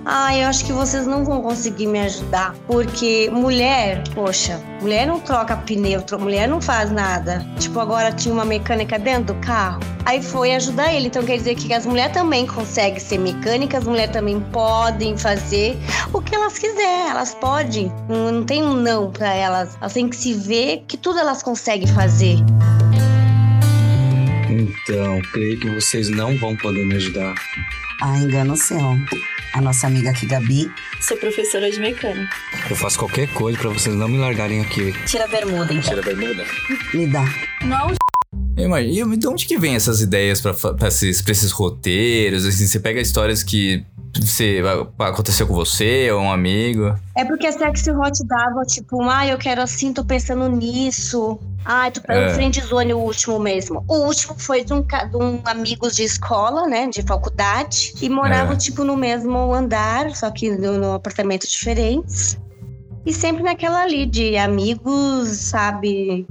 [0.05, 2.53] Ah, eu acho que vocês não vão conseguir me ajudar.
[2.67, 7.45] Porque mulher, poxa, mulher não troca pneu, mulher não faz nada.
[7.57, 9.79] Tipo, agora tinha uma mecânica dentro do carro.
[10.05, 11.07] Aí foi ajudar ele.
[11.07, 15.77] Então quer dizer que as mulheres também conseguem ser mecânicas, as mulheres também podem fazer
[16.11, 17.09] o que elas quiserem.
[17.09, 17.91] Elas podem.
[18.09, 19.77] Não, não tem um não pra elas.
[19.79, 22.37] Elas têm que se ver que tudo elas conseguem fazer.
[24.49, 27.33] Então, creio que vocês não vão poder me ajudar.
[28.01, 28.77] Ah, engano seu.
[29.53, 32.35] A nossa amiga aqui, Gabi, Sou professora de mecânica.
[32.69, 34.91] Eu faço qualquer coisa pra vocês não me largarem aqui.
[35.05, 35.81] tira a bermuda, então.
[35.81, 36.43] Tira a bermuda.
[36.93, 37.23] Me dá.
[37.61, 37.93] Não,
[38.57, 40.53] Imagina, de onde que vem essas ideias pra,
[40.87, 42.45] esses, pra esses roteiros?
[42.45, 43.83] Assim, você pega histórias que
[44.21, 44.61] você,
[44.99, 46.95] aconteceu com você ou um amigo.
[47.15, 51.39] É porque a Sexy Hot dava, tipo, ah, eu quero assim, tô pensando nisso.
[51.65, 52.33] Ah, tô pegando É.
[52.35, 53.83] friend zone o último mesmo.
[53.87, 57.93] O último foi de um, de um amigos de escola, né, de faculdade.
[58.01, 58.57] E moravam, É.
[58.57, 62.37] tipo, no mesmo andar, só que no apartamento diferentes.
[63.05, 66.27] E sempre naquela ali de amigos, sabe?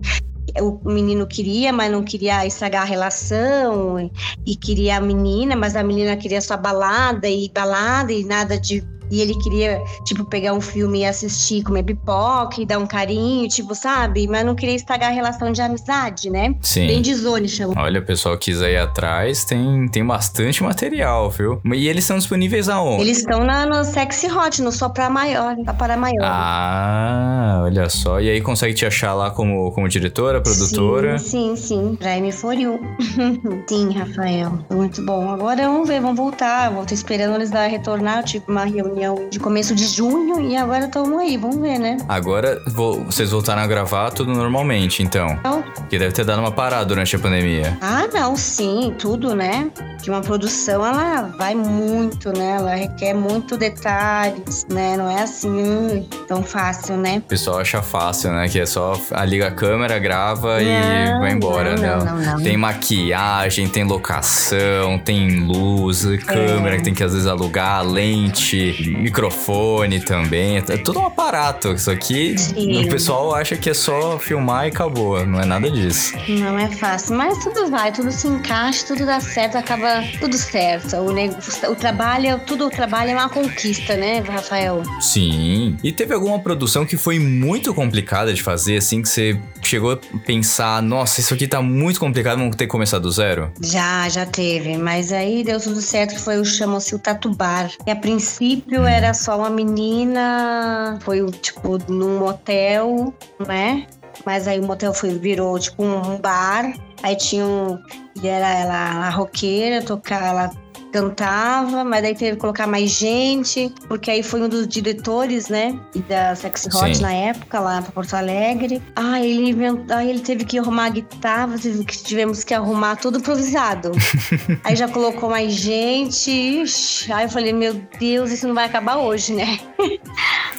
[0.61, 4.11] O menino queria, mas não queria estragar a relação.
[4.47, 8.85] E, queria a menina, mas a menina queria só balada e balada e nada de.
[9.13, 13.47] E ele queria, tipo, pegar um filme e assistir, comer pipoca e dar um carinho,
[13.47, 14.27] tipo, sabe?
[14.27, 16.55] Mas não queria estragar a relação de amizade, né?
[16.63, 16.87] Sim.
[16.87, 17.75] Bem de zone, chama.
[17.77, 21.61] Olha, o pessoal quis aí atrás, tem, tem bastante material, viu?
[21.75, 23.03] E eles são disponíveis aonde?
[23.03, 26.25] Eles estão na, no Sexy Hot, no Só Pra Maior, tá para maior.
[26.25, 28.19] Ah, olha só.
[28.19, 31.19] E aí consegue te achar lá como, como diretora, produtora?
[31.19, 31.97] Sim, sim, sim.
[31.97, 32.81] Prime for you.
[33.69, 34.59] sim, Rafael.
[34.71, 35.29] Muito bom.
[35.29, 36.71] Agora vamos ver, vamos voltar.
[36.71, 40.87] Vou tô esperando eles dar retornar, tipo, uma reunião de começo de junho e agora
[40.87, 41.97] estamos aí, vamos ver, né?
[42.09, 45.29] Agora vo- vocês voltaram a gravar tudo normalmente, então.
[45.41, 47.77] Então, Porque deve ter dado uma parada durante a pandemia.
[47.81, 49.71] Ah, não, sim, tudo, né?
[50.03, 52.57] Que uma produção, ela vai muito, né?
[52.59, 54.97] Ela requer muito detalhes, né?
[54.97, 57.19] Não é assim hum, tão fácil, né?
[57.19, 58.49] O pessoal acha fácil, né?
[58.49, 60.67] Que é só a liga a câmera, grava e
[61.13, 61.97] Não, vai embora, não, né?
[61.97, 62.43] não, não, não.
[62.43, 68.82] Tem maquiagem, tem locação, tem luz, câmera que tem que às vezes alugar, lente.
[68.91, 70.57] Microfone também.
[70.59, 71.73] É tudo um aparato.
[71.73, 72.85] Isso aqui Sim.
[72.85, 75.25] o pessoal acha que é só filmar e acabou.
[75.27, 76.13] Não é nada disso.
[76.29, 80.97] Não é fácil, mas tudo vai, tudo se encaixa, tudo dá certo, acaba tudo certo.
[80.97, 81.37] O, nego-
[81.71, 84.83] o trabalho, tudo o trabalho é uma conquista, né, Rafael?
[85.01, 85.77] Sim.
[85.83, 89.99] E teve alguma produção que foi muito complicada de fazer, assim, que você chegou a
[90.27, 93.53] pensar, nossa, isso aqui tá muito complicado, vamos ter que começar do zero?
[93.61, 97.71] Já, já teve, mas aí deu tudo certo, que foi o chamou-se o Tatubar.
[97.87, 103.13] E a princípio era só uma menina, foi tipo num motel,
[103.47, 103.87] né?
[104.25, 106.73] Mas aí o motel foi, virou tipo um bar.
[107.03, 107.79] Aí tinha um.
[108.23, 110.51] E era ela a roqueira, tocar, ela
[110.93, 115.79] cantava, mas daí teve que colocar mais gente, porque aí foi um dos diretores, né?
[116.09, 117.03] Da Sexy Hot Sim.
[117.03, 118.83] na época, lá pra Porto Alegre.
[118.95, 121.57] Ah, ele inventou, aí ele teve que arrumar a guitarra,
[122.05, 123.93] tivemos que arrumar tudo improvisado.
[124.63, 126.31] aí já colocou mais gente.
[126.31, 129.59] ixi, Aí eu falei, meu Deus, isso não vai acabar hoje, né?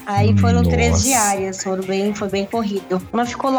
[0.05, 1.03] Aí foram três Nossa.
[1.03, 3.01] diárias, foram bem, foi bem corrido.
[3.11, 3.51] Mas ficou,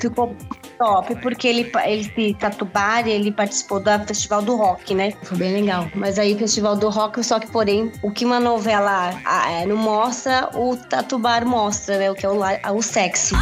[0.00, 0.36] ficou
[0.82, 5.12] top, porque ele, ele Tatubar, ele participou do Festival do Rock, né?
[5.22, 5.88] Foi bem legal.
[5.94, 9.10] Mas aí, Festival do Rock, só que, porém, o que uma novela
[9.48, 12.10] é, não mostra, o Tatubar mostra, né?
[12.10, 12.40] O que é o,
[12.74, 13.34] o sexy.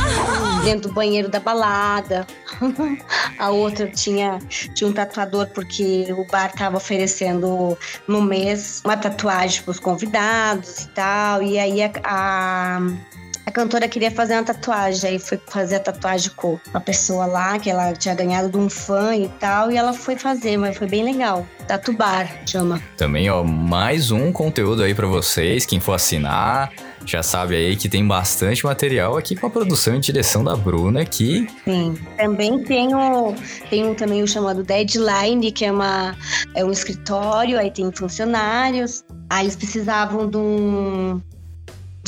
[0.65, 2.27] Dentro do banheiro da balada.
[3.39, 4.39] A outra tinha,
[4.75, 7.77] tinha um tatuador, porque o bar tava oferecendo
[8.07, 11.43] no mês uma tatuagem pros convidados e tal.
[11.43, 12.81] E aí a- a
[13.45, 17.59] a cantora queria fazer uma tatuagem, aí foi fazer a tatuagem com uma pessoa lá
[17.59, 20.87] que ela tinha ganhado de um fã e tal, e ela foi fazer, mas foi
[20.87, 21.47] bem legal.
[21.67, 22.83] Tatubar chama.
[22.97, 26.73] Também, ó, mais um conteúdo aí pra vocês, quem for assinar,
[27.05, 31.05] já sabe aí que tem bastante material aqui com a produção e direção da Bruna,
[31.05, 31.99] que Sim.
[32.17, 33.35] Também tem o,
[33.69, 36.15] tem um, também o chamado Deadline, que é, uma,
[36.55, 39.05] é um escritório, aí tem funcionários.
[39.29, 41.21] Aí eles precisavam de um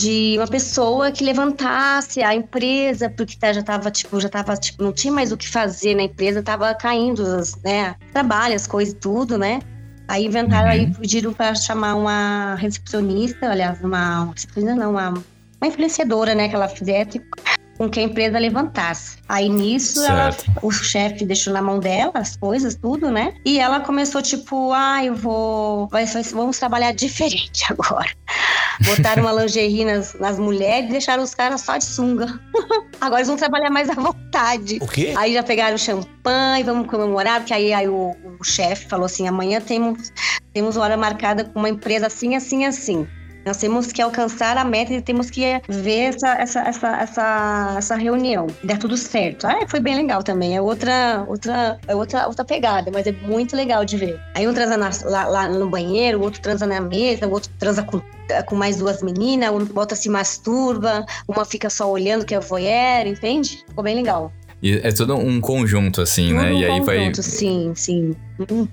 [0.03, 4.83] de uma pessoa que levantasse a empresa, porque tá- já tava, tipo, já tava, tipo,
[4.83, 7.23] não tinha mais o que fazer na empresa, tava caindo,
[7.65, 9.61] né, trabalho, as coisas e tudo, né?
[10.09, 15.67] Aí inventaram, aí pediram para chamar uma recepcionista, aliás, uma, uma recepcionista não, uma, uma
[15.69, 17.23] influenciadora, né, que ela fizesse
[17.79, 19.17] com que a empresa levantasse.
[19.29, 23.33] Aí nisso, ela, o chefe deixou na mão dela as coisas, tudo, né?
[23.47, 28.11] E ela começou tipo, ah, eu vou, vai, vai- vamos trabalhar diferente agora.
[28.85, 32.41] Botaram uma lingerie nas, nas mulheres e deixaram os caras só de sunga.
[33.01, 34.79] agora eles vão trabalhar mais à vontade.
[34.81, 35.15] O quê?
[35.17, 39.61] Aí já pegaram champanhe, vamos comemorar, porque aí, aí o, o chefe falou assim: amanhã
[39.61, 40.13] temos,
[40.53, 43.07] temos hora marcada com uma empresa assim, assim, assim.
[43.45, 47.97] Nós temos que alcançar a meta e temos que ver essa, essa, essa, essa, essa
[47.97, 48.47] reunião.
[48.63, 49.47] Der tudo certo.
[49.47, 50.57] Ah, foi bem legal também.
[50.57, 54.21] É outra, outra, é outra, outra pegada, mas é muito legal de ver.
[54.35, 57.51] Aí um transa na- lá, lá no banheiro, o outro transa na mesa, o outro
[57.59, 58.01] transa com,
[58.47, 63.07] com mais duas meninas, o outro se masturba, uma fica só olhando que é voyeur,
[63.07, 63.65] entende?
[63.69, 64.33] Ficou bem legal.
[64.63, 66.51] E é todo um conjunto, assim, né?
[66.51, 66.99] Tudo E aí vai.
[66.99, 68.15] conjunto, Sim, sim.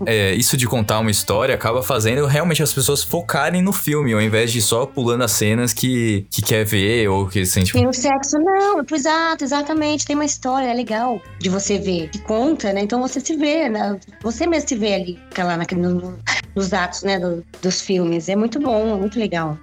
[0.06, 4.22] é, isso de contar uma história acaba fazendo realmente as pessoas focarem no filme, ao
[4.22, 7.74] invés de só pulando as cenas que, que quer ver ou que sente.
[7.74, 10.06] Tem o sexo, não, exato, exatamente.
[10.06, 12.82] Tem uma história é legal de você ver, que conta, né?
[12.82, 14.00] Então você se vê, né?
[14.22, 16.20] Você mesmo se vê ali, lá naquele, no-
[16.56, 18.30] nos atos, né, do- dos filmes.
[18.30, 19.58] É muito bom, é muito legal.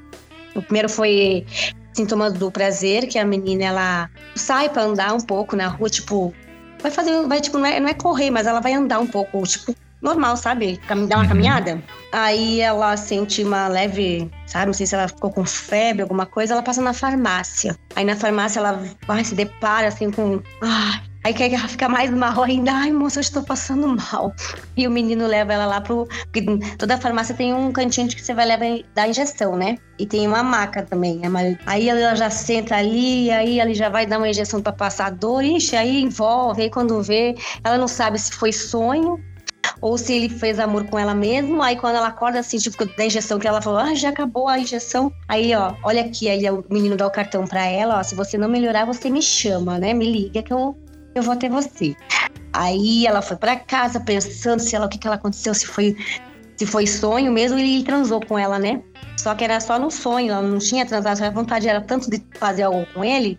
[0.55, 1.45] O primeiro foi
[1.97, 6.35] Sintomas do Prazer, que a menina, ela sai pra andar um pouco na rua, tipo...
[6.83, 9.43] Vai fazer, vai, tipo, não é, não é correr, mas ela vai andar um pouco,
[9.45, 10.79] tipo, normal, sabe?
[11.09, 11.83] Dar uma caminhada.
[12.13, 14.67] Aí ela sente uma leve, sabe?
[14.67, 16.53] Não sei se ela ficou com febre, alguma coisa.
[16.53, 17.77] Ela passa na farmácia.
[17.97, 20.41] Aí na farmácia ela vai, se depara assim com.
[20.63, 21.06] Ai.
[21.27, 22.71] Aí quer que ela fica mais mal ainda.
[22.71, 24.33] Ai, moça, eu estou passando mal.
[24.77, 26.07] E o menino leva ela lá pro.
[26.79, 29.77] Toda farmácia tem um cantinho que você vai levar dar injeção, né?
[29.99, 31.21] E tem uma maca também.
[31.67, 35.43] Aí ela já senta ali, aí ele já vai dar uma injeção pra passar dor.
[35.43, 36.63] Ixi, aí envolve.
[36.63, 37.35] Aí quando vê,
[37.65, 39.19] ela não sabe se foi sonho
[39.81, 41.61] ou se ele fez amor com ela mesmo.
[41.61, 44.61] Aí quando ela acorda assim, tipo, da injeção que ela falou, ah, já acabou a
[44.61, 45.13] injeção.
[45.27, 48.39] Aí, ó, olha aqui, aí o menino dá o cartão pra ela, ó, se você
[48.39, 49.93] não melhorar, você me chama, né?
[49.93, 50.77] Me liga que eu,
[51.19, 51.97] eu vou até você.
[52.53, 55.97] Aí ela foi pra casa pensando se ela, o que que ela aconteceu, se foi
[56.57, 58.83] se foi sonho mesmo, ele transou com ela, né?
[59.19, 62.23] Só que era só no sonho, ela não tinha transado, a vontade era tanto de
[62.39, 63.39] fazer algo com ele,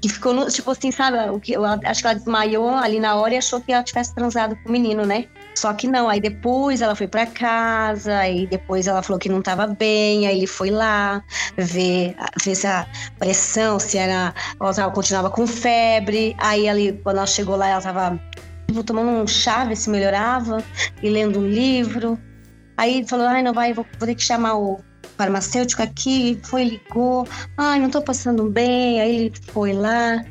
[0.00, 1.30] que ficou, no, tipo assim, sabe?
[1.30, 4.56] O que, acho que ela desmaiou ali na hora e achou que ela tivesse transado
[4.56, 5.26] com o menino, né?
[5.58, 9.42] Só que não, aí depois ela foi pra casa, aí depois ela falou que não
[9.42, 11.20] tava bem, aí ele foi lá
[11.56, 12.86] ver, ver se a
[13.18, 14.32] pressão, se era.
[14.60, 16.36] Ela continuava com febre.
[16.38, 18.20] Aí ali, quando ela chegou lá, ela tava
[18.68, 20.62] tipo, tomando um chá, ver se melhorava,
[21.02, 22.16] e lendo um livro.
[22.76, 24.78] Aí ele falou, ai, não vai, vou, vou ter que chamar o,
[25.18, 27.26] farmacêutico aqui, foi, ligou,
[27.56, 30.24] ai, não tô passando bem, aí ele foi lá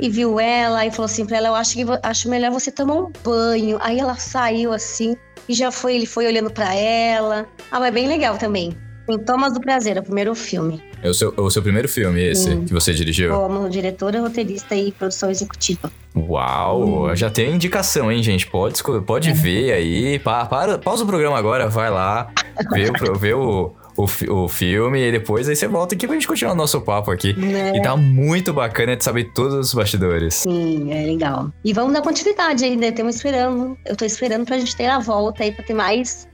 [0.00, 2.94] e viu ela e falou assim pra ela, eu acho que acho melhor você tomar
[2.94, 3.78] um banho.
[3.82, 5.14] Aí ela saiu assim
[5.46, 7.46] e já foi, ele foi olhando para ela.
[7.70, 8.74] Ah, mas é bem legal também.
[9.08, 10.82] Sintomas do Prazer, é o primeiro filme.
[11.02, 12.64] É o seu, é o seu primeiro filme, esse, Sim.
[12.64, 13.34] que você dirigiu?
[13.34, 15.90] Como diretora, roteirista e produção executiva.
[16.14, 17.10] Uau!
[17.10, 17.16] Hum.
[17.16, 18.46] Já tem indicação, hein, gente?
[18.46, 19.32] Pode, pode é.
[19.32, 20.18] ver aí.
[20.18, 22.30] Pa, para, pausa o programa agora, vai lá,
[22.72, 23.74] vê, vê o,
[24.04, 27.10] o, o filme e depois aí você volta aqui pra gente continuar o nosso papo
[27.10, 27.34] aqui.
[27.40, 27.76] É.
[27.76, 30.34] E tá muito bacana de saber todos os bastidores.
[30.34, 31.52] Sim, é legal.
[31.64, 33.76] E vamos dar continuidade ainda, estamos esperando.
[33.84, 36.28] Eu tô esperando pra gente ter a volta aí, pra ter mais,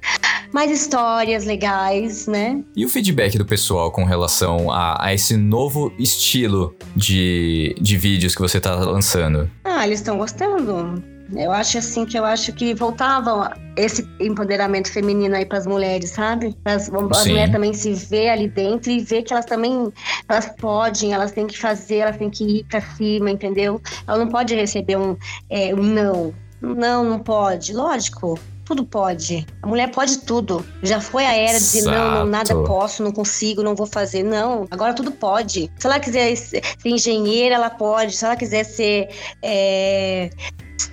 [0.53, 2.63] mais histórias legais, né?
[2.77, 8.35] E o feedback do pessoal com relação a, a esse novo estilo de, de vídeos
[8.35, 9.51] que você tá lançando?
[9.65, 11.16] Ah, eles estão gostando.
[11.35, 16.11] Eu acho assim que eu acho que voltava esse empoderamento feminino aí para as mulheres,
[16.11, 16.57] sabe?
[16.63, 19.93] Para as mulheres também se ver ali dentro e ver que elas também
[20.29, 23.81] elas podem, elas têm que fazer, elas têm que ir para cima, entendeu?
[24.07, 25.17] Ela não pode receber um,
[25.51, 26.35] é, um não.
[26.61, 27.73] Não, não pode.
[27.75, 29.47] Lógico, tudo pode.
[29.63, 30.67] A mulher pode tudo.
[30.83, 34.25] Já foi a era de dizer, não, não, nada posso, não consigo, não vou fazer.
[34.25, 35.71] Não, agora tudo pode.
[35.79, 38.15] Se ela quiser ser engenheira, ela pode.
[38.15, 39.09] Se ela quiser ser
[39.41, 40.31] é,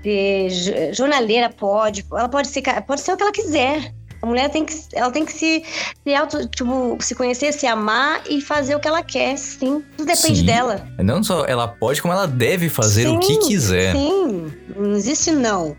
[0.04, 3.94] ser jornaleira pode, ela pode ser, pode ser o que ela quiser.
[4.22, 5.66] A mulher tem que, ela tem que se,
[6.02, 9.84] se auto, tipo, se conhecer, se amar e fazer o que ela quer, sim.
[9.98, 10.46] Tudo depende sim.
[10.46, 10.88] dela.
[11.00, 13.94] Não só ela pode, como ela deve fazer sim, o que quiser.
[13.94, 15.76] Sim, não existe não.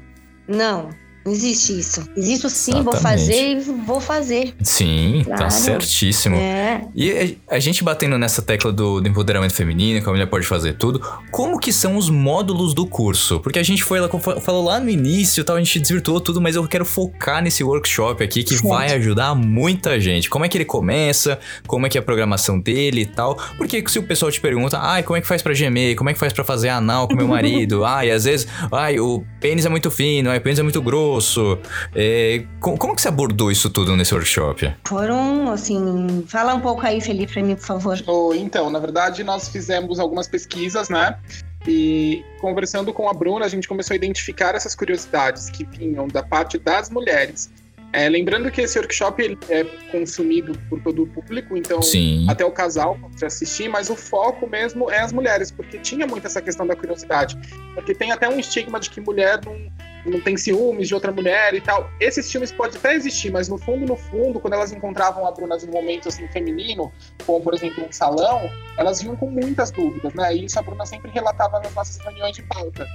[0.47, 0.91] Não.
[1.25, 2.07] Não existe isso.
[2.14, 2.85] Existe sim, Exatamente.
[2.85, 4.55] vou fazer e vou fazer.
[4.62, 5.43] Sim, tá claro.
[5.45, 6.37] tá certíssimo.
[6.37, 6.83] É.
[6.95, 10.75] E a gente batendo nessa tecla do, do, empoderamento feminino, que a mulher pode fazer
[10.75, 11.01] tudo,
[11.31, 13.41] como que são os módulos do curso?
[13.41, 14.09] Porque a gente foi lá,
[14.43, 18.22] falou lá no início tal, a gente desvirtuou tudo, mas eu quero focar nesse workshop
[18.22, 20.29] aqui que vai ajudar muita gente.
[20.29, 21.39] Como é que ele começa?
[21.66, 23.39] Como é que é a programação dele e tal?
[23.57, 25.97] Porque se o pessoal te pergunta, ai, como é que faz para gemer?
[25.97, 27.83] Como é que faz para fazer anal com meu marido?
[27.87, 31.14] ai, às vezes, ai, o pênis é muito fino, ai, o pênis é muito grosso
[31.15, 31.59] grosso.
[31.95, 34.75] É, como, como, que você abordou isso tudo nesse workshop?
[34.87, 38.03] Foram, assim, fala um pouco aí, Felipe, para mim, por favor.
[38.07, 41.17] Oh, então, na verdade, nós fizemos algumas pesquisas, né?
[41.67, 46.23] E conversando com a Bruna, a gente começou a identificar essas curiosidades que vinham da
[46.23, 47.51] parte das mulheres.
[47.95, 49.62] É, lembrando que esse workshop ele é
[49.93, 52.27] consumido por todo o público, então Sim.
[52.29, 56.27] até o casal pode assistir, mas o foco mesmo é as mulheres, porque tinha muito
[56.27, 57.39] essa questão da curiosidade.
[57.73, 59.55] Porque tem até um estigma de que mulher não,
[60.05, 61.91] não tem ciúmes de outra mulher e tal.
[62.01, 65.57] Esses filmes podem até existir, mas no fundo, no fundo, quando elas encontravam a Bruna
[65.57, 66.93] em momento assim feminino,
[67.27, 70.35] como por exemplo um salão, elas vinham com muitas dúvidas, né?
[70.35, 72.87] E isso a Bruna sempre relatava nas nossas reuniões de pauta.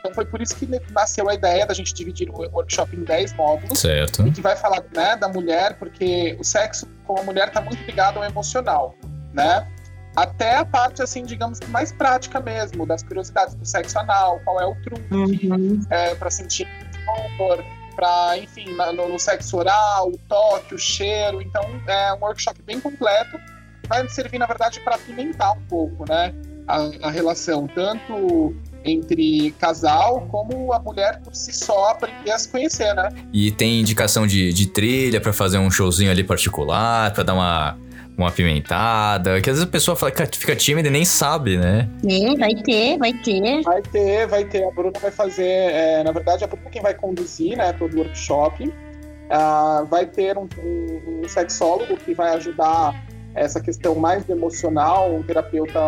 [0.00, 3.34] Então foi por isso que nasceu a ideia da gente dividir o workshop em 10
[3.34, 3.78] módulos.
[3.78, 4.26] Certo.
[4.26, 7.82] E que vai falar né, da mulher, porque o sexo com a mulher está muito
[7.84, 8.94] ligado ao emocional,
[9.32, 9.66] né?
[10.18, 14.60] Até a parte, assim, digamos que mais prática mesmo, das curiosidades do sexo anal, qual
[14.60, 15.14] é o truque,
[15.48, 15.80] uhum.
[15.90, 16.66] é, para sentir
[17.38, 17.64] dor,
[17.94, 21.40] para, enfim, no, no, sexo oral, o toque, o cheiro.
[21.40, 23.38] Então, é um workshop bem completo.
[23.88, 26.34] Vai servir, na verdade, para apimentar um pouco, né?
[26.66, 32.48] A, a relação, tanto entre casal, como a mulher por si só aprender a se
[32.48, 33.08] conhecer, né?
[33.32, 37.78] E tem indicação de, de trilha para fazer um showzinho ali particular, para dar uma
[38.18, 41.88] uma pimentada, que às vezes a pessoa fala, fica tímida e nem sabe, né?
[42.04, 43.62] É, vai ter, vai ter.
[43.62, 44.64] Vai ter, vai ter.
[44.64, 47.98] A Bruna vai fazer, é, na verdade, a Bruna quem vai conduzir, né, todo o
[47.98, 48.66] workshop.
[48.66, 52.94] Uh, vai ter um, um, um, sexólogo que vai ajudar
[53.34, 55.78] essa questão mais do emocional, um terapeuta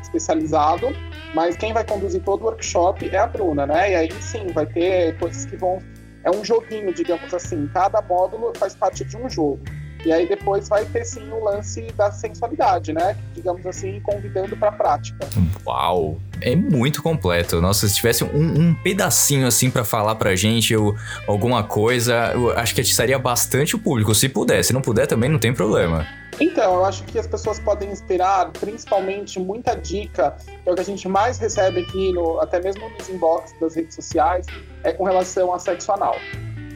[0.00, 0.88] especializado,
[1.34, 3.92] mas quem vai conduzir todo o workshop é a Bruna, né?
[3.92, 5.78] E aí sim, vai ter coisas que vão.
[6.24, 7.68] É um joguinho, digamos assim.
[7.72, 9.60] Cada módulo faz parte de um jogo.
[10.08, 13.14] E aí depois vai ter sim o lance da sensualidade, né?
[13.34, 15.28] Digamos assim, convidando para a prática.
[15.66, 16.16] Uau!
[16.40, 17.60] É muito completo.
[17.60, 20.96] Nossa, se tivesse um, um pedacinho assim para falar pra gente ou
[21.26, 24.14] alguma coisa, eu acho que atiçaria bastante o público.
[24.14, 26.06] Se puder, se não puder também não tem problema.
[26.40, 30.80] Então, eu acho que as pessoas podem esperar, principalmente, muita dica, que é o que
[30.80, 34.46] a gente mais recebe aqui, no, até mesmo nos inbox das redes sociais,
[34.84, 36.16] é com relação a sexo anal.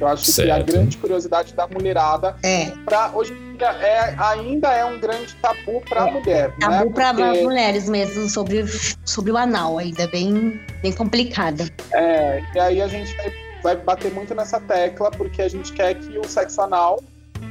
[0.03, 0.46] Eu acho certo.
[0.46, 2.72] que a grande curiosidade da mulherada, é.
[2.84, 6.11] Pra, hoje em dia, é, ainda é um grande tabu para a é.
[6.11, 6.57] mulher.
[6.59, 6.92] Tabu né?
[6.92, 8.64] para as mulheres mesmo, sobre,
[9.05, 11.68] sobre o anal, ainda bem, bem complicada.
[11.92, 13.32] É, e aí a gente vai,
[13.62, 17.00] vai bater muito nessa tecla, porque a gente quer que o sexo anal,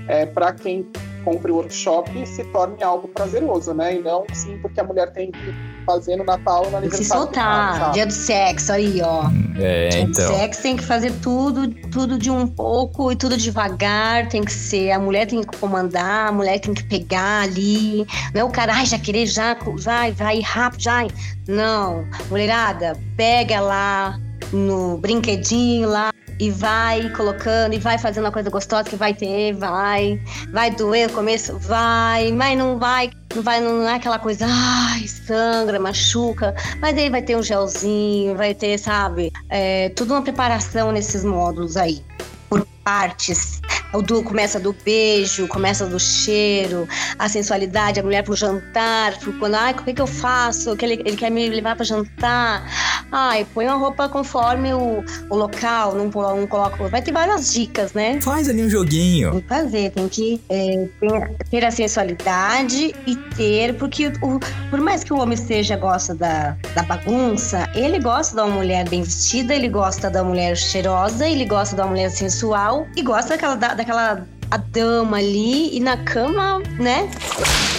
[0.09, 0.85] é, para quem
[1.23, 3.95] compre o workshop se torne algo prazeroso, né?
[3.95, 7.91] E não sim porque a mulher tem que fazer no Natal que se soltar.
[7.91, 9.29] Dia do sexo, aí, ó.
[9.59, 10.35] É, Dia do então.
[10.35, 14.27] sexo tem que fazer tudo, tudo de um pouco e tudo devagar.
[14.29, 14.91] Tem que ser.
[14.91, 18.05] A mulher tem que comandar, a mulher tem que pegar ali.
[18.33, 21.07] Não é o cara, ai, já querer, já, vai, vai rápido, já.
[21.47, 22.05] Não.
[22.29, 24.19] Mulherada, pega lá
[24.51, 26.11] no brinquedinho lá.
[26.41, 30.19] E vai colocando, e vai fazendo uma coisa gostosa que vai ter, vai.
[30.51, 35.07] Vai doer no começo, vai, mas não vai, não vai, não é aquela coisa, ai,
[35.07, 36.55] sangra, machuca.
[36.81, 41.77] Mas aí vai ter um gelzinho, vai ter, sabe, é, tudo uma preparação nesses módulos
[41.77, 42.03] aí.
[42.49, 43.61] Por partes.
[43.93, 46.87] O do, começa do beijo, começa do cheiro,
[47.19, 50.75] a sensualidade, a mulher pro jantar, pro quando, ai, o que, que eu faço?
[50.77, 52.63] Que ele, ele quer me levar para jantar.
[53.11, 56.87] Ai, põe uma roupa conforme o, o local, não, não coloca.
[56.87, 58.19] Vai ter várias dicas, né?
[58.21, 59.31] Faz ali um joguinho.
[59.31, 64.39] Tem que fazer, tem que é, ter, ter a sensualidade e ter, porque o,
[64.69, 69.01] por mais que o homem seja gosta da, da bagunça, ele gosta da mulher bem
[69.03, 73.73] vestida, ele gosta da mulher cheirosa, ele gosta da mulher sensual e gosta daquela, da-
[73.81, 77.09] daquela a dama ali e na cama, né?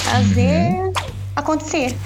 [0.04, 0.92] Fazer
[1.36, 1.96] acontecer.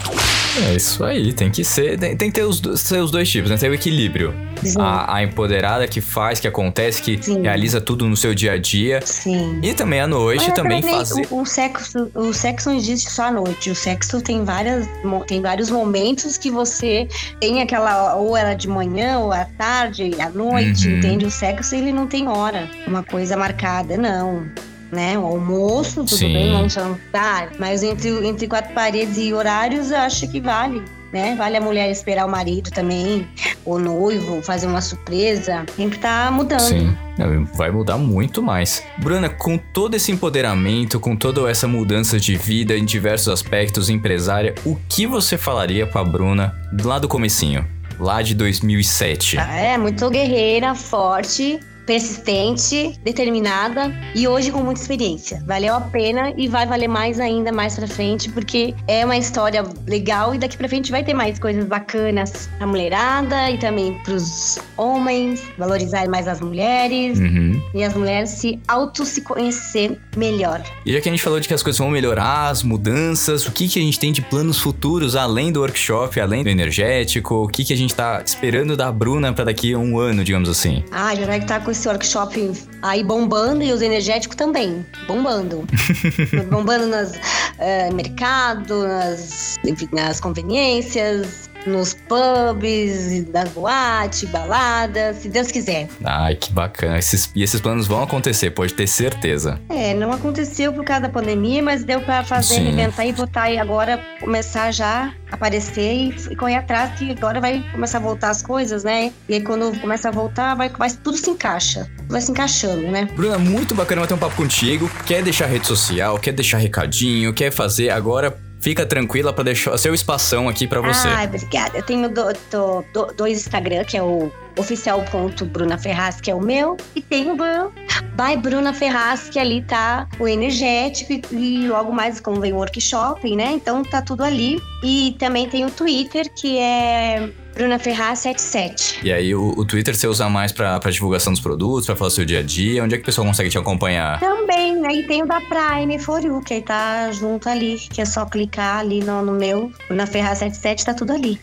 [0.65, 1.99] É isso aí, tem que ser.
[1.99, 3.57] Tem, tem que ter os, ser os dois tipos, né?
[3.57, 4.35] Tem o equilíbrio.
[4.79, 7.43] A, a empoderada que faz, que acontece, que Sim.
[7.43, 9.01] realiza tudo no seu dia a dia.
[9.05, 9.61] Sim.
[9.63, 11.27] E também à noite, Mas também fazer.
[11.31, 13.71] O, o sexo, o sexo não existe só à noite.
[13.71, 14.89] O sexo tem várias,
[15.27, 17.07] tem vários momentos que você
[17.41, 20.99] tem aquela ou era de manhã ou à tarde, à noite, Uhum.
[20.99, 21.27] entende?
[21.27, 24.47] O sexo ele não tem hora, uma coisa marcada, não.
[24.93, 25.19] Né?
[25.19, 26.33] O almoço, tudo Sim.
[26.33, 30.83] bem, um jantar, mas entre, entre quatro paredes e horários, eu acho que vale.
[31.13, 31.35] Né?
[31.37, 33.27] Vale a mulher esperar o marido também,
[33.65, 35.65] o noivo, fazer uma surpresa.
[35.75, 36.61] Que estar mudando.
[36.61, 38.83] Sim, Não, vai mudar muito mais.
[38.99, 44.55] Bruna, com todo esse empoderamento, com toda essa mudança de vida em diversos aspectos, empresária,
[44.65, 47.67] o que você falaria pra Bruna lá do comecinho?
[47.99, 49.39] Lá de 2007.
[49.39, 55.43] É, muito guerreira, forte, persistente, determinada e hoje com muita experiência.
[55.47, 59.65] Valeu a pena e vai valer mais ainda mais pra frente, porque é uma história
[59.87, 64.59] legal e daqui pra frente vai ter mais coisas bacanas pra mulherada e também pros
[64.77, 67.61] homens, valorizar mais as mulheres Uhum.
[67.75, 70.63] e as mulheres se auto se conhecer melhor.
[70.85, 73.53] E já que a gente falou de que as coisas vão melhorar, as mudanças, o
[73.53, 77.49] que, que a gente tem de planos futuros além do workshop, além do energético, o
[77.49, 80.85] que, que a gente tá esperando da Bruna pra daqui a um ano, digamos assim?
[80.91, 82.53] Ah, já vai estar com esse workshop
[82.83, 85.65] aí bombando e os energéticos também, bombando.
[86.51, 87.13] bombando nas
[87.59, 95.89] eh, mercado, nas, enfim, nas conveniências, nos pubs, nas boates, baladas, se Deus quiser.
[96.05, 96.99] Ai, que bacana.
[96.99, 99.61] Esses, e esses planos vão acontecer, pode ter certeza.
[99.69, 102.71] É, não aconteceu por causa da pandemia, mas deu pra fazer, Sim.
[102.71, 107.41] inventar e botar aí agora, começar já a aparecer e, e correr atrás, que agora
[107.41, 109.13] vai começar a voltar as coisas, né?
[109.29, 111.91] E aí quando começa a voltar, vai, vai tudo se encaixa.
[112.09, 113.09] Vai se encaixando, né?
[113.17, 114.89] Bruna, muito bacana bater um papo contigo.
[115.05, 118.46] Quer deixar rede social, quer deixar recadinho, quer fazer agora.
[118.61, 121.07] Fica tranquila pra deixar seu espação aqui pra você.
[121.09, 121.77] Ai, obrigada.
[121.79, 126.41] Eu tenho do- do- do- dois Instagram, que é o oficial.bruna Ferraz, que é o
[126.41, 127.73] meu, e tem o meu
[128.17, 132.57] by Bruna Ferraz, que ali tá o energético e, e logo mais como vem o
[132.57, 133.53] workshop, né?
[133.53, 134.61] Então tá tudo ali.
[134.83, 139.01] E também tem o Twitter, que é Bruna Ferraz 77.
[139.03, 142.09] E aí, o, o Twitter você usa mais pra, pra divulgação dos produtos, pra falar
[142.09, 142.83] do seu dia a dia?
[142.83, 144.19] Onde é que o pessoal consegue te acompanhar?
[144.19, 144.95] Também, né?
[144.95, 148.25] E tem o da Prime For You, que aí tá junto ali, que é só
[148.25, 151.39] clicar ali no, no meu, Bruna Ferraz 77, tá tudo ali.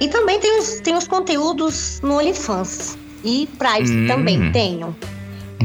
[0.00, 2.96] E também tem os, tem os conteúdos no OnlyFans.
[3.24, 4.06] E Privacy Hum.
[4.06, 4.96] também tenho.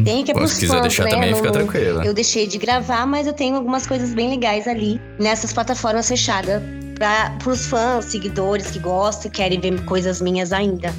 [0.04, 1.10] Tem que é pros se quiser fãs, deixar né?
[1.12, 2.04] também, No- fica tranquila.
[2.04, 6.62] Eu deixei de gravar, mas eu tenho algumas coisas bem legais ali nessas plataformas fechadas
[6.98, 10.92] para os fãs, seguidores que gostam e querem ver coisas minhas ainda.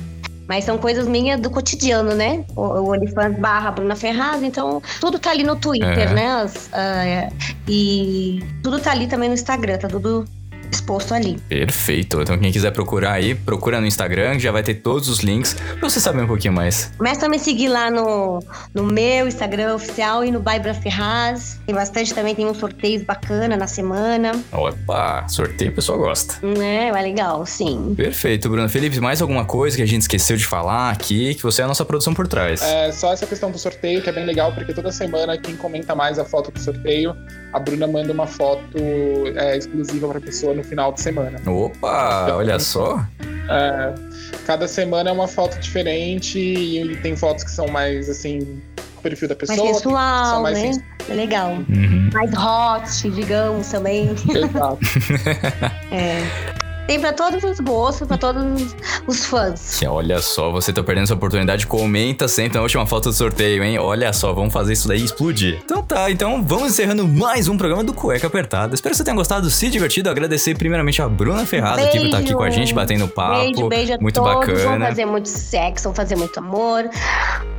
[0.47, 2.45] Mas são coisas minhas do cotidiano, né?
[2.55, 6.15] O, o OnlyFans barra Bruna Ferraz, então tudo tá ali no Twitter, É.
[6.15, 6.27] né?
[6.29, 7.31] As- ah,
[7.67, 10.25] e tudo tá ali também no Instagram, tá tudo
[10.75, 11.39] exposto ali.
[11.49, 12.21] Perfeito.
[12.21, 15.89] Então, quem quiser procurar aí, procura no Instagram, já vai ter todos os links pra
[15.89, 16.93] você saber um pouquinho mais.
[16.97, 18.43] Começa a me seguir lá no,
[18.75, 21.61] no meu Instagram oficial e no Baibra Ferraz.
[21.67, 24.33] Tem bastante também, tem uns sorteios bacana na semana.
[24.53, 26.35] Opa, sorteio o pessoal gosta.
[26.61, 27.95] É, é legal, sim.
[27.97, 28.69] Perfeito, Bruno.
[28.69, 31.69] Felipe, mais alguma coisa que a gente esqueceu de falar aqui, que você é a
[31.69, 32.63] nossa produção por trás?
[32.63, 35.95] É, só essa questão do sorteio que é bem legal, porque toda semana quem comenta
[35.95, 37.17] mais a foto do sorteio,
[37.55, 38.77] a Bruna manda uma foto
[39.37, 41.39] é, exclusiva pra pessoa no final de semana.
[41.47, 43.01] Opa, olha só.
[43.49, 43.95] É,
[44.47, 48.61] cada semana é uma foto diferente e tem fotos que são mais assim
[49.03, 49.59] perfil da pessoa.
[49.59, 50.73] mais sensual, são mais né?
[50.73, 51.51] sens- É legal.
[51.69, 52.11] Uhum.
[52.13, 54.11] Mais hot, digamos, também.
[54.35, 54.79] Exato.
[55.93, 56.64] É.
[56.87, 58.75] Tem pra todos os gostos, pra todos
[59.07, 59.79] os- fãs.
[59.79, 61.67] Que Olha só, você tá perdendo essa oportunidade.
[61.67, 63.79] Comenta sempre na última foto do sorteio, hein?
[63.79, 65.61] Olha só, vamos fazer isso daí explodir.
[65.65, 68.75] Então tá, então vamos encerrando mais um programa do Cueca Apertada.
[68.75, 70.11] Espero que você tenha gostado, se divertido.
[70.11, 73.41] Agradecer primeiramente a Bruna Ferraz aqui por estar aqui com a gente, batendo papo.
[73.41, 74.35] Beijo, beijo a Muito todos.
[74.47, 74.87] Vamos bacana.
[74.87, 76.91] fazer muito sexo, vamos fazer muito amor.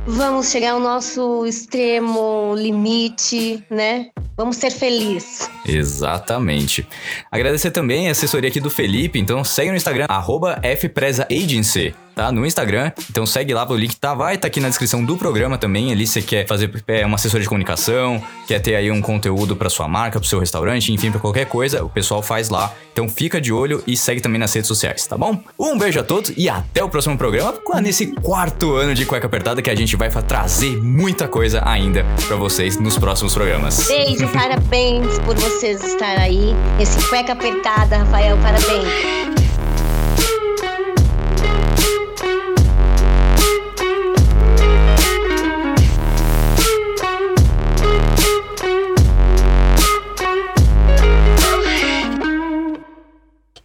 [0.06, 4.06] Vamos chegar ao nosso extremo limite, né?
[4.36, 5.50] Vamos ser felizes.
[5.66, 6.86] Exatamente.
[7.30, 12.30] Agradecer também a assessoria aqui do Felipe, então segue no Instagram, arroba FPresaAgency, tá?
[12.30, 15.56] No Instagram, então segue lá, o link tá, vai tá aqui na descrição do programa
[15.56, 19.56] também, ali você quer fazer é, uma assessoria de comunicação, quer ter aí um conteúdo
[19.56, 22.74] pra sua marca, pro seu restaurante, enfim, pra qualquer coisa, o pessoal faz lá.
[22.92, 25.42] Então fica de olho e segue também nas redes sociais, tá bom?
[25.58, 29.60] Um beijo a todos e até o próximo programa, nesse quarto ano de Cueca Apertada,
[29.60, 33.86] que a gente vai trazer muita coisa ainda pra vocês nos próximos programas.
[33.88, 36.54] Beijo, parabéns por vocês estar aí.
[36.80, 38.88] Esse cueca apertada, Rafael, parabéns.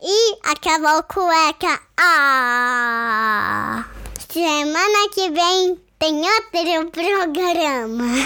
[0.01, 1.79] E acabou cueca.
[1.99, 3.85] Ah!
[4.29, 8.25] Semana que vem tem outro programa.